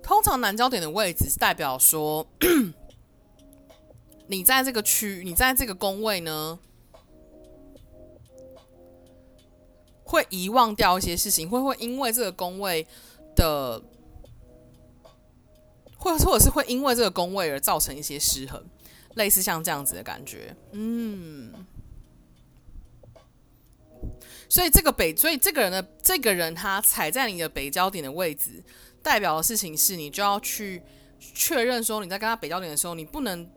[0.03, 2.25] 通常南交点的位置是代表说，
[4.29, 6.59] 你在这个区，你在这个宫位呢，
[10.03, 12.85] 会遗忘掉一些事情，会会因为这个宫位
[13.35, 13.81] 的，
[15.97, 18.63] 或或者是会因为这个宫位而造成一些失衡，
[19.15, 21.65] 类似像这样子的感觉，嗯。
[24.47, 28.63] 所以这个北，所以这个人的这个人他踩在你的北焦点的位置，
[29.01, 30.81] 代表的事情是你就要去
[31.19, 33.47] 确认说，你在跟他北焦点的时候，你不能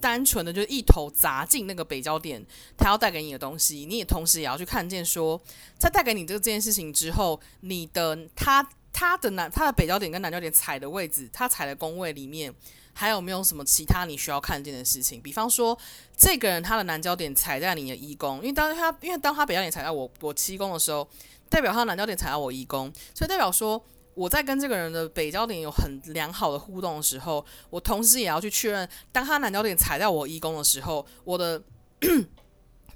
[0.00, 2.44] 单纯的就一头砸进那个北焦点，
[2.76, 5.40] 他要带给你的东西，你也同时也要去看见说，
[5.78, 12.54] 在带给你这个这件事情之后，你的他他的南他的北焦点跟南焦点踩的位置，他踩的宫位里面。
[12.94, 15.22] 还有没有什么其他你需要看见的事情？
[15.22, 15.78] 比方说，
[16.16, 21.08] 这个人他的南焦点踩在你的一宫，因为当他因为当他北焦点踩在我我七宫的时候，
[21.48, 23.80] 代表他的南焦点踩到我一宫，所以代表说
[24.18, 31.62] 我在跟这个人的北焦点有很良好的互动的时候，我同时也要去确认，当他南焦点踩在我一宫的时候，我的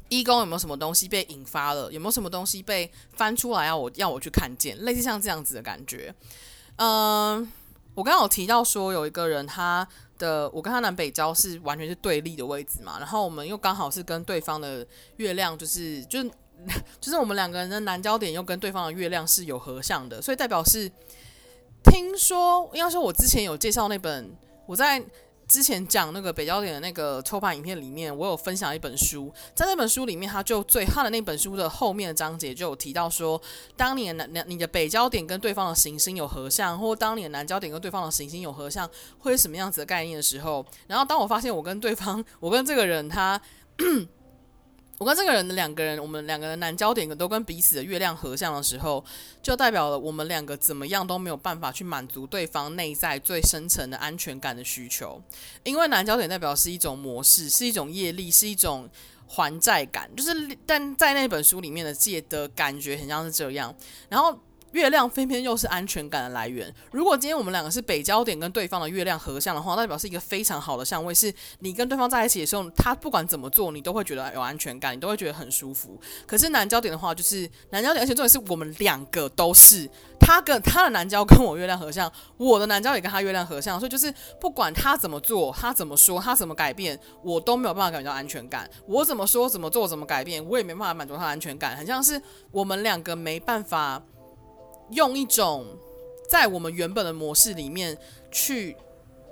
[0.08, 1.92] 一宫有没有什么东西被引发了？
[1.92, 4.76] 有没有什么东西被翻出来要我要我去看见？
[4.78, 6.14] 类似像这样子的感觉，
[6.76, 7.50] 嗯。
[7.94, 16.20] 我刚刚有提到说，有一个人，他的我跟他南北交是完全是对立的位置嘛，然后我们又刚好是跟对方的月亮，就是就
[17.00, 20.90] 就是我们两个人的南焦点又跟对方的月亮是有合相的，所以代表是
[21.84, 24.30] 听说，应该说我之前有介绍那本
[24.66, 25.04] 我在。
[25.48, 33.38] 之前讲那个北焦点的那个抽盘影片里面，我有分享一本书，在那本书里面，他就最他的那本书的后面的章节就有提到说，
[33.76, 38.88] 当你的南你的北焦点跟对方的行星有合相，或当你的南焦点跟对方的行星有合相，
[39.18, 43.38] 会是什么样子的概念的时候，然后当我发现我跟对方，我跟这个人他。
[45.02, 49.04] 我跟这个人的两个人，我们两个人南焦点都跟彼此的月亮合相的时候，
[49.42, 55.20] 就代表了我们两个怎么样都没有办法去满足对方内在最深层的安全感的需求，
[55.64, 58.88] 因为南焦点代表是一种模式，是一种业力，是一种
[59.26, 63.74] 还债感，就是但在那本书里面的借的感觉很像是这样，
[64.08, 64.38] 然后。
[64.72, 66.72] 月亮偏偏又是安全感的来源。
[66.90, 71.14] 如果今天我们两个是北焦点跟对方的月亮合相的话，代表是一个非常好的相位。
[71.14, 76.00] 是你跟对方在一起的时候，他不管怎么做，你都会觉得有安全感，你都会觉得很舒服。
[76.26, 88.68] 可是南焦点的话，就是南焦点，而且重点是我们两个都是他跟他的南交跟我月亮合相，我的南焦也跟他月亮合相，所以就是不管他怎么做，他怎么说，他怎么改变，我都没有办法感觉到安全感。
[88.86, 92.20] 我怎么说，怎么做，怎么改变，我也没办法满足他的安全感，很像是
[92.50, 94.02] 我们两个没办法。
[94.92, 95.66] 用一种
[96.28, 97.96] 在我们原本的模式里面
[98.30, 98.76] 去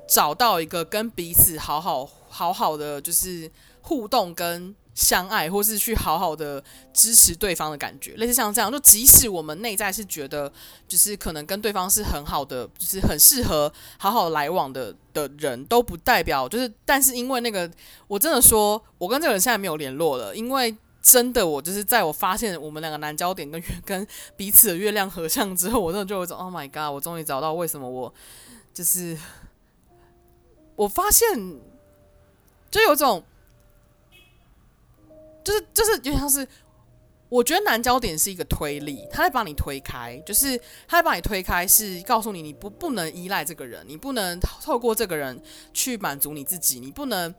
[0.09, 3.51] 找到一个跟彼此好好好好的就是
[3.81, 10.53] 互动跟相爱，或是去好好的支持对方的感觉，类似像这样，就即使我们内在是觉得
[10.87, 17.71] 就是可能跟对方是很好的，就是很适合好好来往的的人，都不代表就是，但是因为那个，
[18.09, 20.77] 我真的说，我跟这个人现在没有联络了，因为。
[21.03, 26.95] 真的，我就是在我发现我们两个南交点跟月跟彼此的月亮合相之后，我真的就有一种 Oh my God！
[26.95, 28.13] 我终于找到为什么我
[28.75, 29.17] 就是
[30.77, 31.27] 我发现
[32.71, 33.25] 就有种
[35.43, 36.47] 就是就是就像是
[37.31, 45.43] 我觉得南焦点是一个推力，他在帮你推开，就是他在帮你推开，是告诉你你不不能依赖这个人，你不能透过这个人
[45.73, 47.35] 去满足你自己，你不能。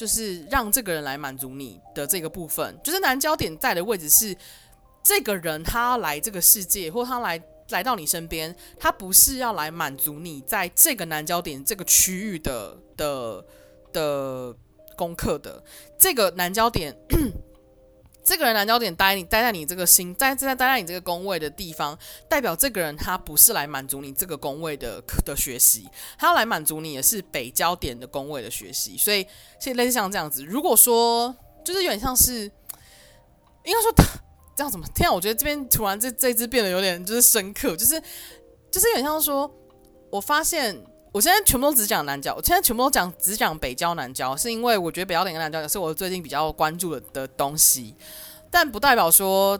[0.00, 4.34] 就是让这个人来满足你的这个部分，就是南焦点在的位置是
[5.02, 7.38] 这个人他来这个世界，或他来
[7.68, 13.44] 来到你身边，他不是要来满足你在这个南焦点这个区域的的
[13.92, 14.56] 的
[14.96, 15.62] 功课的，
[15.98, 16.96] 这个南焦点。
[18.22, 21.98] 这个人南焦点待你待在你这个心，在在待在你这个宫位的地方，
[22.28, 28.96] 代表这个人他不是来满足你这个宫位的的学习，他要来满足你的是北焦点的宫位的学习。
[28.96, 29.26] 所以，
[29.58, 32.44] 现在类似像这样子，如果说就是有点像是，
[33.64, 34.04] 应该说他
[34.54, 34.86] 这样怎么？
[34.94, 38.00] 天啊，我觉得这边突然这这支变得有点就是深刻，就是
[38.70, 39.50] 就是有点像说，
[40.10, 40.80] 我发现。
[41.12, 47.94] 我现在全部都只讲南郊，我现在全部都讲只讲北郊南郊，是因为我觉得北郊跟南郊是我最近比较关注的的东西，
[48.50, 49.58] 但不代表说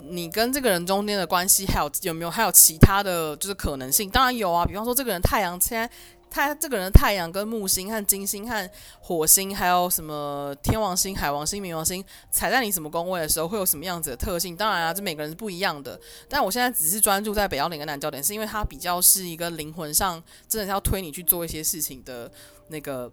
[0.00, 5.90] 你跟这个人中间的关系还有有没有还有其他的就是可能性，当然有啊，比方说这个人太阳现在。
[6.32, 8.70] 他这个人的太阳跟木星和金星和
[9.00, 14.56] 火星，还有什么天王星、海王星、冥王星踩在你什么宫位的时候，会有什么样子的特性？
[14.56, 16.00] 当然啊，这每个人是不一样的。
[16.30, 20.14] 但我现在只是专注在北交点跟南交点，是因为它比较是一个灵魂上
[20.48, 22.32] 真的是要推你去做一些事情的
[22.68, 23.12] 那个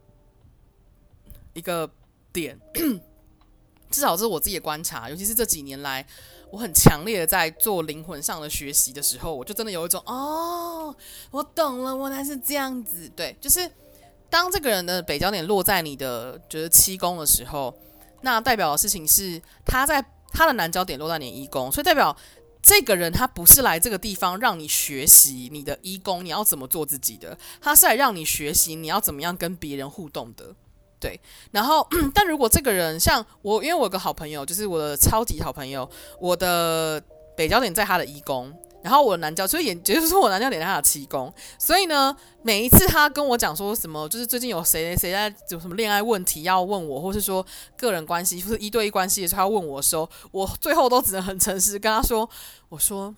[1.51, 1.91] 一个
[2.31, 2.57] 点。
[3.91, 6.07] 至少这是我自己的观察，尤其是这几年来。
[6.51, 10.95] 我很强烈的在做灵魂上的学习的时候，我就真的有一种哦，
[11.31, 13.07] 我懂了，原来是这样子。
[13.15, 13.69] 对，就是
[14.29, 17.73] 当这个人的北焦点落在你的就是七宫的时候，
[18.21, 22.15] 那代表的事情是他在他的南焦点落在你一宫，所以代表
[22.61, 30.55] 这个人他不是来这个地方让你学习你的一宫你要怎么做自己的，他是来让你学习你要怎么样跟别人互动的。
[30.99, 31.19] 对，
[31.51, 35.89] 然后，但如果这个人像我，因为我有个好朋友，就是我的超级好朋友，
[36.19, 37.01] 我的
[37.37, 47.45] 北交点在他的一宫，然后我的南交，所以也就是说我南交点在他的七宫，所以呢，每一次他跟我讲说什么，就是最近有谁谁在有什么恋爱问题要问我，或是说
[47.77, 52.29] 个人关系或是一对一关系的时候要问我的时候，我最后都只能很诚实跟他说，
[52.67, 53.15] 我说。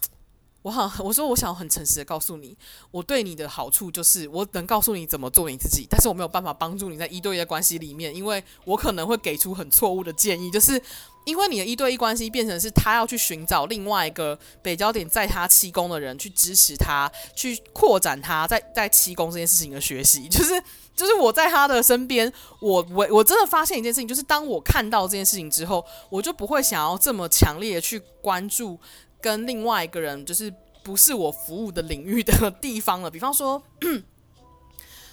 [0.61, 2.55] 我好， 我说我想很诚实的告诉你，
[2.91, 10.79] 我对你的好处就是我能告诉你怎么做你自己，但是我没有办法帮助你在一对一的关系里面，因为我可能会给出很错误的建议，就是
[11.25, 20.61] 因为你的一对一关系变成是他要去寻找另外一个北交点在他七宫的人去支持他，去扩展他在在七宫这件事情的学习， 就是
[20.95, 28.79] 就是我在他的身边，我我我真的发现一件事情，就是当我看到这件事情之后，我就不会想要这么强烈的去关注。
[29.21, 30.51] 跟另外一个人就是
[30.83, 33.11] 不是我服务的领域的 地方了。
[33.11, 33.61] 比方说，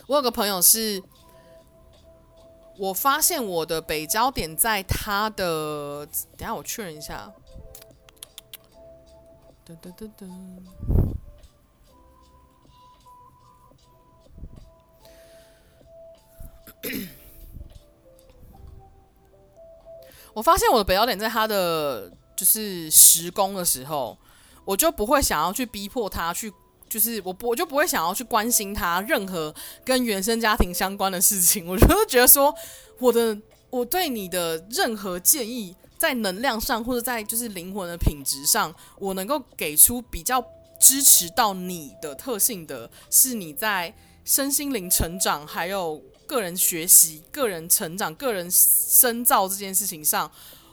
[0.07, 1.03] 我有个朋友是，
[2.79, 6.07] 我发现我的北交点在他的，
[6.37, 7.31] 等下我确认一下。
[9.67, 10.27] 噔噔噔噔。
[20.33, 22.11] 我发现我的北交点在他的。
[22.39, 24.17] 就是时工的时候，
[24.65, 26.53] 我就不会想要去逼迫他去，
[26.89, 29.53] 就是我不我就不会想要去关心他任何
[29.85, 31.67] 跟原生家庭相关的事情。
[31.67, 32.55] 我就觉得说，
[33.01, 33.37] 我的
[33.71, 40.41] 我对你的任何建议，在能量上或者在就是灵魂的品质上，我能够给出比较
[40.79, 43.93] 支持到你的特性的，是你在
[44.25, 50.31] 身心灵成长，还有个人学习、个人成长、个人深造这件事情上。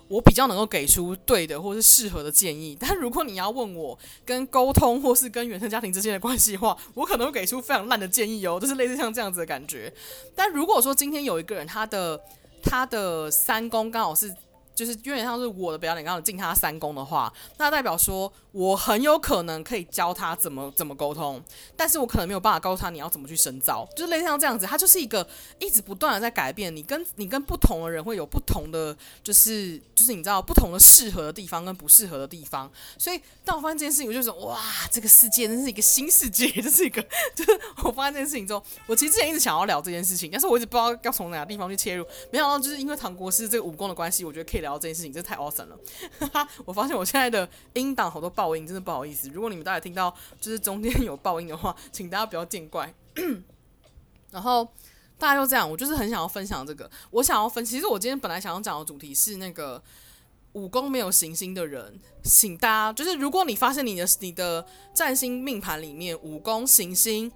[0.07, 9.91] 我比较能够给出对的或是适合的建议， 但如果你要问我跟沟通或是跟原生家庭之间的关系的话，我可能会给出非常烂的建议哦， 就是类似像这样子的感觉。
[10.35, 12.21] 但如果说今天有一个人，他的
[12.61, 14.33] 他的三宫刚好是
[14.76, 21.41] 就是有点像是我的表演刚好进他三宫的话，那代表说我很有可能可以教他怎么怎么沟通，
[21.78, 25.26] 但是我可能没有办法告诉他你要怎么去深造，就是类似像这样子，他就是一个
[25.59, 26.76] 一直不断的在改变。
[26.76, 34.59] 你跟你跟不同的人会有不同的，就是就是你知道不同的适合的地方跟不适合的地方，所以当我发现这件事情，我就说哇，
[34.91, 37.01] 这个世界真是一个新世界， 这是一个
[37.34, 37.51] 就是
[37.86, 44.64] 我发现这件事情之后，我其实之前一直想要聊这件事情，但是我一直不知道要从哪个地方去切入，没想到就是因为唐国师这个武功的关系，我觉得可以。
[44.66, 45.78] 聊这件事情，这太 awesome 了！
[46.66, 49.30] 我发现我现在的音档好多爆音，真的不好意思。
[49.30, 52.91] 如果你们大家听到就是中间有爆音的话，请大家不要见怪。
[54.32, 54.68] 然后
[55.20, 56.89] 大家就这样，我就是很想要分享这个。
[57.11, 59.82] 我想要分，其实我今天本来想要讲的主题是那个
[60.53, 67.32] 武功没有行星的人，请大家就是，如果你发现你的你的占星命盘里面武功行星。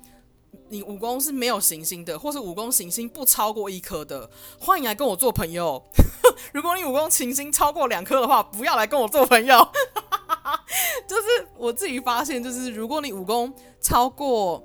[0.69, 4.29] 你武功是没有行星的，或是武功行星不超过一颗的，
[4.59, 5.83] 欢迎来跟我做朋友。
[6.53, 9.57] 如果你武功行星超过两颗的话，不要来跟我做朋友。
[11.07, 11.21] 就是
[11.57, 14.63] 我自己发现，就是如果你武功超过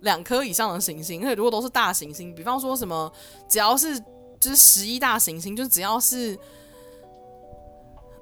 [0.00, 3.12] 两颗以上的行星，因为如果都是大行星，比方说什么，
[3.48, 3.98] 只要是
[4.40, 6.38] 就是十一大行星，就只要是，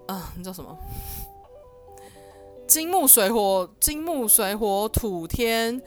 [0.07, 0.76] 啊、你叫什么？
[2.66, 5.80] 金木水火，金木水火土天。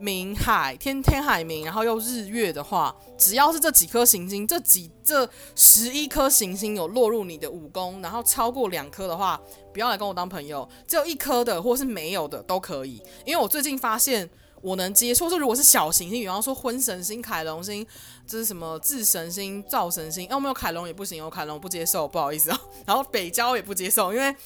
[0.00, 9.40] 冥海天天海冥，然后又日月的话，只要是这几颗行星，这几这十一颗行星有落入你的武功，然后超过两颗的话，
[9.72, 10.68] 不要来跟我当朋友。
[10.86, 14.28] 只有一颗的或是没有的都可以，因为我最近发现
[14.60, 17.86] 我能接受，说如果是小行星，比方说婚神星、凯龙星，
[18.26, 22.60] 这是什么智神星、灶神星，哦，没有凯龙也不行，有凯龙不接受，不好意思啊。
[22.84, 24.36] 然后北交也不接受，因为。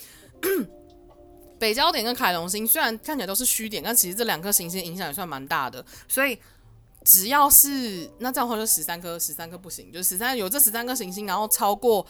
[1.60, 6.36] 北交点跟凯龙星虽然看起来都是虚点，但其实这两颗行星影响也算蛮大的，所以
[7.04, 12.04] 只要是那这样的话就十三颗，十三颗不行，就十三有这十三颗行星，然后超过。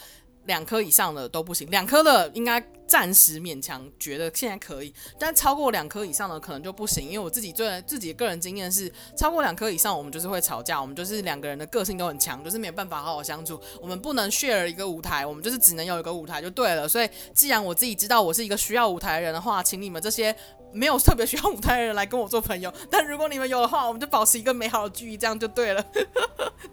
[0.46, 16.88] 两颗以上的都不行，两颗的应该暂时勉强觉得现在可以，但超过两颗以上的可能就不行，因为我自己最自己的个人经验是，超过两颗以上我们就是会吵架，我们就是两个人的个性都很强，就是没有办法好好相处，我们不能 share 一个舞台，我们就是只能有一个舞台就对了。
[16.88, 20.34] 所以既然我自己知道我是一个需要舞台的人的话，请你们这些
[20.72, 25.82] 没有特别需要舞台的人来跟我做朋友，但如果你们有的话，我们就保持一个美好的距离，这样就对了。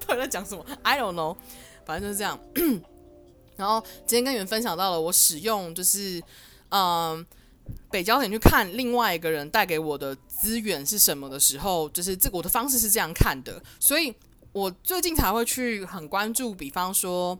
[0.07, 1.35] 到底在讲什么？I don't know，
[1.85, 2.39] 反正就是这样。
[3.57, 6.21] 然后今天跟你们分享到了我使用就是，
[6.69, 7.25] 嗯，
[7.91, 14.13] 北交点去看另外一个人带给我的资源是什么的时候，就是这我的方式是这样看的，所以
[14.53, 17.37] 我最近才会去很关注，比方说。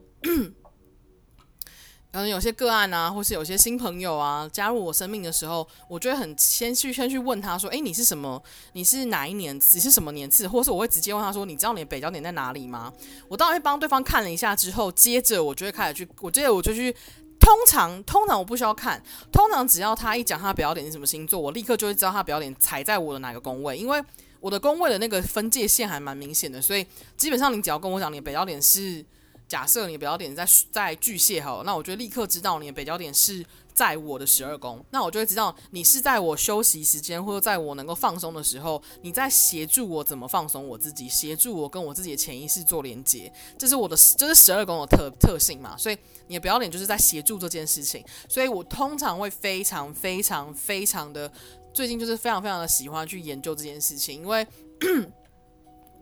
[2.17, 8.41] 可能有些个案啊，或是有些新朋友啊加入我生命的时候，我就会很先去先去问他说：“诶，你是什么？
[8.73, 9.55] 你是哪一年？
[9.55, 12.91] 你是什么年次？”或是我会直接问他说：“你知道你的北交点在哪里吗？”
[13.29, 16.91] 我当然会帮对方看了一下之后，接着我就会开始去，我接着我就去。
[17.39, 18.99] 通常通常我不需要看，
[19.31, 24.03] 通常只要他一讲他的北交点是什么星座，我立刻就会知道他北交点踩在我的哪个宫位，因为
[24.39, 26.83] 我的宫位的那个分界线还蛮明显的，所以
[27.15, 29.05] 基本上你只要跟我讲你的北交点是。
[29.47, 51.31] 假设你的北交点在在巨蟹好，那我就立刻知道你的北焦点是在我的十二宫，那我就会知道你是在我休息时间或者在我能够放松的时候，你在协助我怎么放松我自己，协助我跟我自己的潜意识做连接，这是我的这是十二宫的特特性嘛，所以你的北交点就是在协助这件事情，所以我通常会非常非常非常的
[51.73, 54.45] 最近就是非常非常的喜欢去研究这件事情，因为。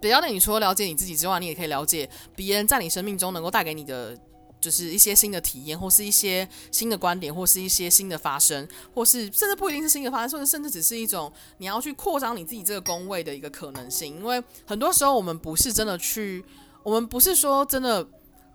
[0.01, 4.15] 北交点，你除了了解你自己之外，你也可以了解别人在你生命中能够带给你的，
[4.61, 14.15] 就是一些新的体验，或是一些新的观点，或是一些新的发生，或是甚至不一定是新的发生，甚至甚至只是一种你要去扩张你自己这个宫位的一个可能性。
[14.15, 16.43] 因为很多时候我们不是真的去，
[16.83, 18.05] 我们不是说真的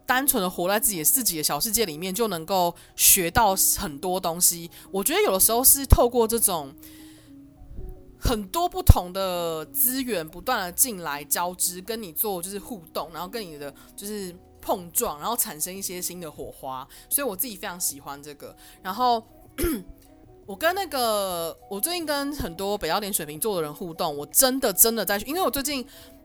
[0.06, 4.70] 单纯的活在自己自己的小世界里面就能够学到很多东西。
[4.90, 6.72] 我觉得有的时候是透过这种。
[8.20, 16.86] 很多不同的资源不断的进来交织，跟你做就是互动，然后跟你的就是碰撞，然后产生一些新的火花。
[17.08, 18.54] 所以我自己非常喜欢这个。
[18.82, 19.22] 然后
[20.46, 25.78] 我跟那个我最近跟很多北交点水瓶座的人互动，我真的真的在，因为我最近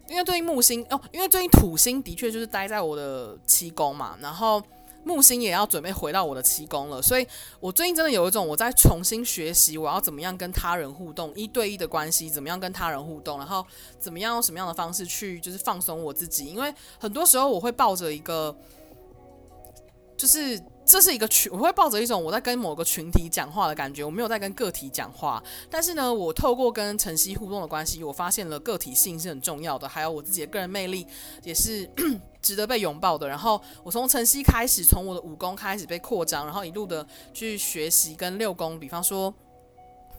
[0.10, 4.62] 因为最近木星哦，因为最近土星的确就是待在我的七宫嘛，然后。
[5.06, 7.26] 木星也要准备回到我的七宫了，所以
[7.60, 13.64] 我最近真的有一种我在重新学习，我要怎么样跟他人互动，一对一的关系，怎么样跟他人互动，然后
[14.00, 18.56] 怎么样用什么样的方式去就是放松我自己，因为很多时候我会抱着一个，
[20.18, 25.44] 就是这是一个群，我会抱着一种我在跟某个群体讲话的感觉，我没有在跟个体讲话。
[25.70, 31.06] 但是呢，我透过跟晨曦互动的关系，我发现了个体性是很重要的，还有我自己的个人魅力
[31.44, 31.90] 也是
[32.40, 33.28] 值得被拥抱的。
[33.28, 39.34] 然后我从晨曦开始，从我的武功开始被扩张，然后一路的去学习跟六宫，比方说，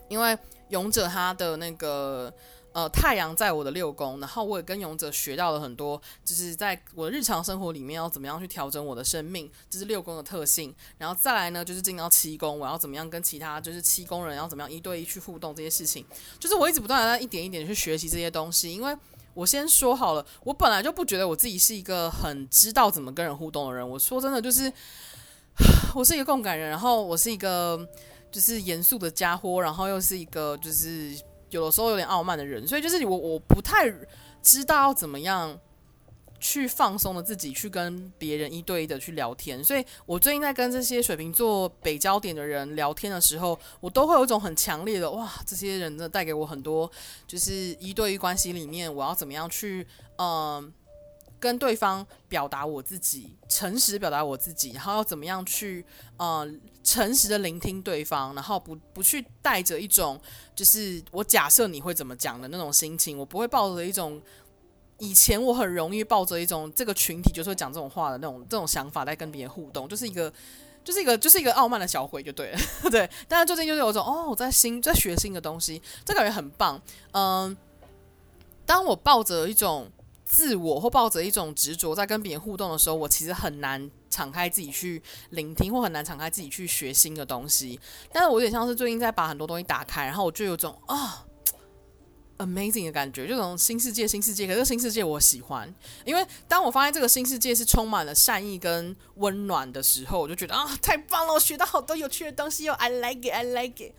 [0.08, 0.36] 因为
[0.70, 2.32] 勇者他的那个。
[2.76, 10.74] 呃，太阳在我的六宫，然后我也跟勇者学到了很多，就是在我的日常生活里面要怎么样去调整我的生命，这是六宫的特性。
[10.98, 16.04] 然后再来呢，就是进到七宫，我要怎么样跟其他就是七宫人要怎么样一对一去互动这些事情，
[16.38, 18.70] 就是我一直不断的在一点一点去学习这些东西。
[18.70, 18.94] 因为
[19.32, 23.88] 我先说好了，我本来就不觉得我自己是一个很知道怎么跟人互动的人。
[23.88, 24.70] 我说真的，就是
[25.96, 27.88] 我是一个共感人，然后我是一个
[28.30, 31.18] 就是严肃的家伙，然后又是一个就是。
[31.56, 33.92] 有的时候有点傲慢的人，所以就是我我不太
[34.42, 35.58] 知道要怎么样
[36.38, 46.90] 去放松的自己去跟别人一对一的去聊天，所以我最近在跟这些水瓶座北焦点的人聊天的时候，我都会有一种很强烈的哇，这些人呢带给我很多，
[47.26, 49.86] 就是一对一关系里面我要怎么样去
[50.18, 50.72] 嗯。
[51.38, 55.84] 跟对方表达我自己，诚实表达我自己，然后要怎么样去，
[56.16, 56.48] 呃，
[56.82, 60.18] 诚实的聆听对方，然后不不去带着一种，
[60.54, 64.20] 就是我假设你会怎么讲的那种心情，我不会抱着一种，
[64.98, 70.32] 以前我很容易抱着一种这个群体就是会讲这种话的那种这种想法在跟别人互动，就是一个，
[70.82, 72.58] 就是一个，就是一个傲慢的小鬼就对了，
[72.90, 73.08] 对。
[73.28, 76.80] 但是最近就是有一种哦，我在新在学新的东西，这感觉很棒。
[77.12, 77.54] 嗯，
[78.64, 79.90] 当我抱着一种。
[80.26, 85.00] 自我或抱着一种执着，在跟别人互动的时候，我其实很难敞开自己去
[85.30, 87.78] 聆听，或很难敞开自己去学新的东西。
[88.12, 91.24] 但是我有点像是最近在把很多东西打开，然后我就有种啊
[92.38, 94.48] ，amazing 的感觉，就这种新世界，新世界。
[94.48, 95.72] 可是新世界我喜欢，
[96.04, 103.92] 因为当我发现这个新世界是充满了善意跟温暖的时候，我就觉得啊，太棒了，我学到好多有趣的东西哟，I like it，I like it。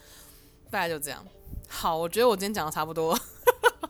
[0.69, 1.25] 大概就这样。
[1.67, 3.17] 好，我觉得我今天讲的差不多。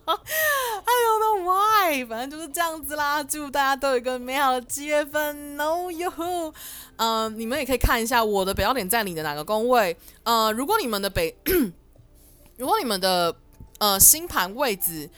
[0.10, 3.24] I don't know why，反正就是这样子啦。
[3.24, 6.54] 祝大家都有一个美好的七月份，No you，
[6.96, 9.98] 嗯，你们也可以看一下我的北焦点在你的哪个宫位。
[10.24, 11.36] 呃，如果你们的北，
[12.58, 13.36] 如果你们的
[13.80, 15.10] 呃星盘位置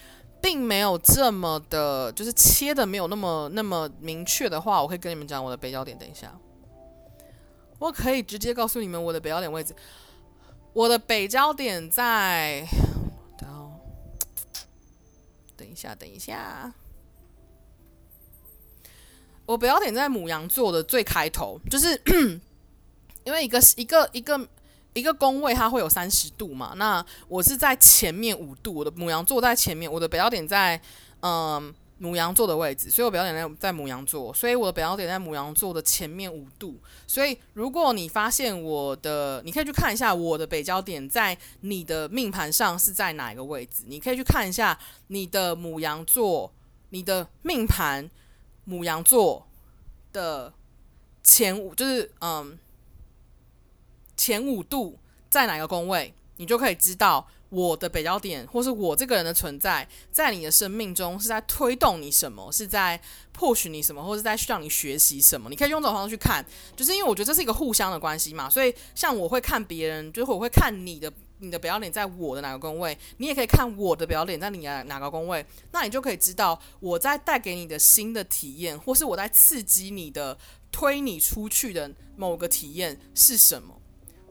[0.42, 5.98] 并没有这么的，就是切的没有那么那么明确的话，我可以跟你们讲我的北焦点。
[5.98, 6.36] 等一下，
[7.78, 9.76] 我可以直接告诉你们我的北交点位置。
[10.74, 12.68] 我的北交点在。
[15.58, 16.74] 等一下，等一下，
[19.46, 22.02] 我北交点在母羊座的最开头，就是
[23.26, 24.48] 因为一个一个一个
[24.94, 30.82] 一个宫位它会有三十度嘛，那我是在前面五度，我的母羊座在前面，我的北交点在
[31.22, 31.74] 嗯。
[32.00, 36.80] 母羊座的位置，所以我北交点在在母羊座，所以我的北交点在母羊座的前面五度。
[37.06, 43.84] 所以如果你发现我的，你可以去看一下我的北交点在你的命盘上是在哪一个位置。
[43.86, 46.52] 你可以去看一下你的母羊座，
[46.90, 48.10] 你的命盘
[48.64, 49.46] 母羊座
[50.14, 50.54] 的
[51.22, 52.58] 前五，就是嗯
[54.16, 54.98] 前五度
[55.30, 57.28] 在哪个宫位，你就可以知道。
[57.50, 62.52] 我的北交点，或是我这个人的存在，在你的生命中是在推动你什么？
[62.52, 63.00] 是在
[63.36, 64.04] push 你什么？
[64.04, 65.50] 或是在让你学习什么？
[65.50, 66.46] 你可以用这种方式去看，
[66.76, 68.50] 就是因为我觉得这是一个互相的关系嘛。
[68.50, 80.38] 所以，像我会看别人，就是我会看你的你的北交点在我的哪个宫位，你也可以看我的北交点在你的哪个宫位，那你就可以知道我在带给你的新的体验，或是我在刺激你的
[80.72, 83.79] 推你出去的某个体验是什么。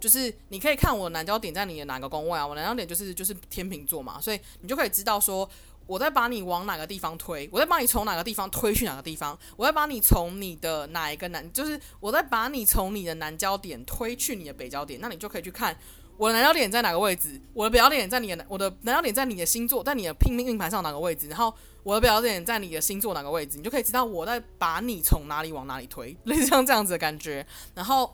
[0.01, 2.46] 就是你可以看我南焦点在你的哪个宫位啊？
[2.46, 5.49] 我南焦点就是就是天秤座嘛，所以你就可以知道说
[5.86, 15.74] 我在把你往哪个地方推，我在把你从哪个地方推去哪个地方，我在把你从你的哪一个南，就是我在把你从你的南焦点推去你的北焦点，那你就可以去看
[16.18, 28.12] 我的南焦点在哪个位置，我的北焦点在你的我的南焦点在你的星座，在你的拼命命盘上哪个位置，然后我的北焦点在你的星座哪个位置，你就可以知道我在把你从哪里往哪里推，类似像这样子的感觉，然后。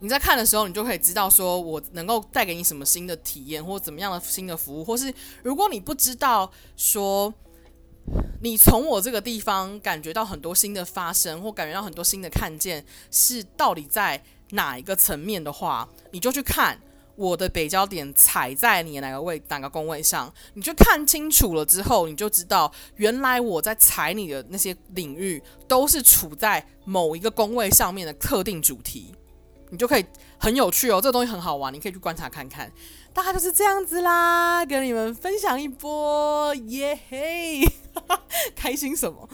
[0.00, 7.32] 你在看的时候，你就可以知道说，我能够带给你什么新的体验，或怎么样的新的服务，或是如果你不知道说，
[8.42, 14.22] 你从我这个地方感觉到很多新的发生，或感觉到很多新的看见，是到底在
[14.52, 16.80] 哪一个层面的话，你就去看
[17.14, 29.14] 我的北焦点踩在你哪个位哪个宫位上，你就看清楚了之后，你就知道原来我在踩你的那些领域，都是处在某一个宫位上面的特定主题。
[29.70, 30.04] 你就可以
[30.38, 32.70] 很有趣哦，这个东西很好玩，你可以去观察看看。
[33.12, 37.60] 大概就是这样子啦，跟你们分享一波，耶嘿，
[38.54, 39.28] 开心什么？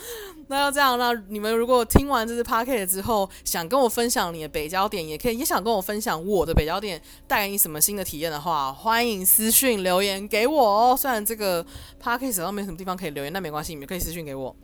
[0.48, 10.96] 那要这样，那你们如果听完这支 podcast 之后，想跟我分享你的北焦点，也可以，也想跟我分享我的北焦点带给你什么新的体验的话，欢迎私讯留言给我哦。
[10.96, 11.62] 虽然这个
[12.02, 14.56] podcast 上没什么地方可以留言，但没关系，你们可以私讯给我。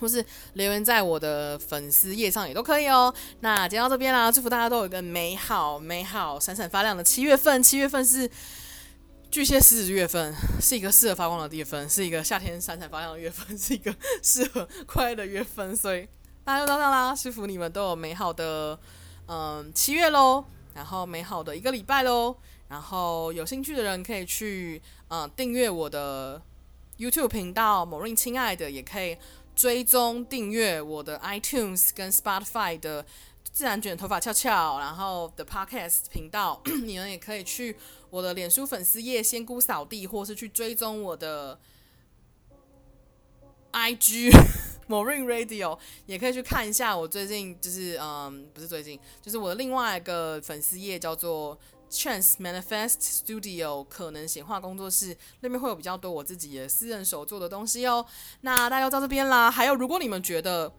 [0.00, 3.12] 或是留言在我的粉丝页上也都可以哦。
[3.40, 7.62] 那今天到这边啦，祝福大家都有一个美好、美好、闪闪发亮的七月份。
[7.62, 8.30] 七月份是
[9.30, 15.76] 巨蟹狮子月份，是一个适合发光的月份，是一个夏天闪闪发亮的月份，是一个适合快乐的月份。
[15.76, 16.08] 所以
[16.44, 18.78] 大家就到这啦，祝福你们都有美好的
[19.26, 20.44] 嗯七月喽，
[20.74, 22.36] 然后美好的一个礼拜喽。
[22.68, 26.40] 然后有兴趣的人可以去嗯订阅我的
[26.98, 29.16] YouTube 频道某瑞亲爱的也可以。
[29.58, 33.04] 追踪订阅我的 iTunes 跟 Spotify 的
[33.42, 37.76] 自然卷头发翘翘，然后的 Podcast 频道， 你们也可以去
[38.08, 41.58] 我的脸书粉丝页仙姑扫地，或是去追踪我的
[43.72, 44.30] IG
[44.88, 45.76] Morin Radio，
[46.06, 51.58] 也可以去看一下我最近就是嗯，不是最近，就是我的另外一个粉丝页叫做。
[51.90, 58.04] Chance Manifest Studio 可能显化工作室那边会有比较多我自己的私人手做的东西哦。
[58.42, 59.50] 那大家到这边啦。
[59.50, 60.72] 还有，如果你们觉得，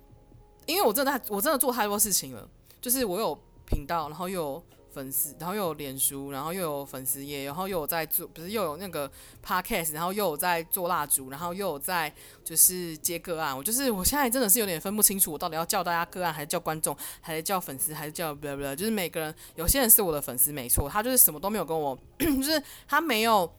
[0.66, 2.50] 因为我真的我真的做太多事情了，
[2.82, 4.64] 就是我有频道，然后有。
[4.92, 9.10] 粉丝，然后又有脸书，然后又有粉丝页，然后又有在做，不是又有那个
[9.46, 12.14] podcast，然后又有在做蜡烛，然后又有在
[12.44, 13.56] 就是接个案。
[13.56, 23.52] 我就是我现在真的是有点分不清楚，我到底要叫大家个案，还是叫观众，还是叫粉丝，还是叫不不不，就是每个人，有些人是我的粉丝，没错，他就是什么都没有跟我， 就是他没有。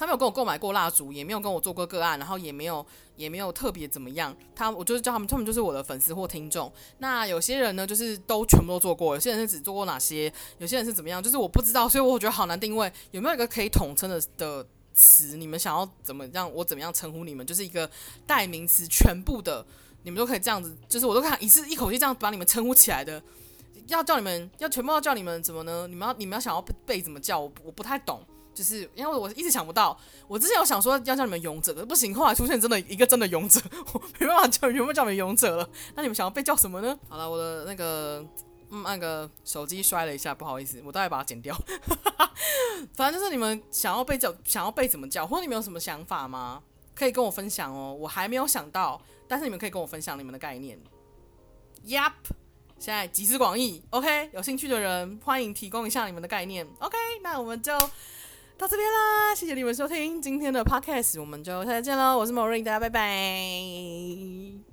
[0.00, 2.84] 他没有跟我购买过蜡烛，也没有跟我做过个案，然后也没有
[3.16, 4.34] 也没有特别怎么样。
[4.54, 6.72] 他我就是叫他们，他们就是我的粉丝或听众。
[7.00, 11.86] 那有些人呢，就是都全部都做过；有些人是只做过哪些；有些人是怎么样，就是我不知道。
[11.86, 12.90] 所以我觉得好难定位。
[13.10, 15.36] 有没有一个可以统称的的词？
[15.36, 16.50] 你们想要怎么样？
[16.50, 17.46] 我怎么样称呼你们？
[17.46, 17.90] 就是一个
[18.26, 19.62] 代名词，全部的
[20.04, 20.74] 你们都可以这样子。
[20.88, 23.22] 就是我都看一次一口气这样把你们称呼起来的。
[23.88, 25.86] 要叫你们要全部要叫你们怎么呢？
[25.86, 27.38] 你们要你们要想要被怎么叫？
[27.38, 28.24] 我我不太懂。
[28.60, 33.58] 就是因为我一直想不到，我之前有想说要叫你们勇者，的不行，后来出现真的一个真的勇者，
[33.94, 35.66] 我没办法叫，没办法叫你们勇者了。
[35.94, 36.98] 那你们想要被叫什么呢？
[37.08, 38.22] 好了，我的那个
[38.68, 41.56] 嗯，那个手机摔了一下，不好意思，我待会把它剪掉。
[42.92, 46.62] 反正就是你们想要被叫，想要被怎么叫，或者你们有什么想法吗？
[46.94, 47.96] 可以跟我分享哦。
[47.98, 50.78] 我还没有想到，但是你们可以跟我分享你们的概念。
[51.86, 52.12] Yep，
[52.78, 56.68] 现在集思广益，OK，有兴趣的人欢迎提供一下你们的概念。
[56.80, 57.72] OK，那我们就。
[58.60, 62.18] 到这边啦，谢谢你们收听今天的 podcast，我们就下次见喽。
[62.18, 64.69] 我是 Morin，大家拜拜。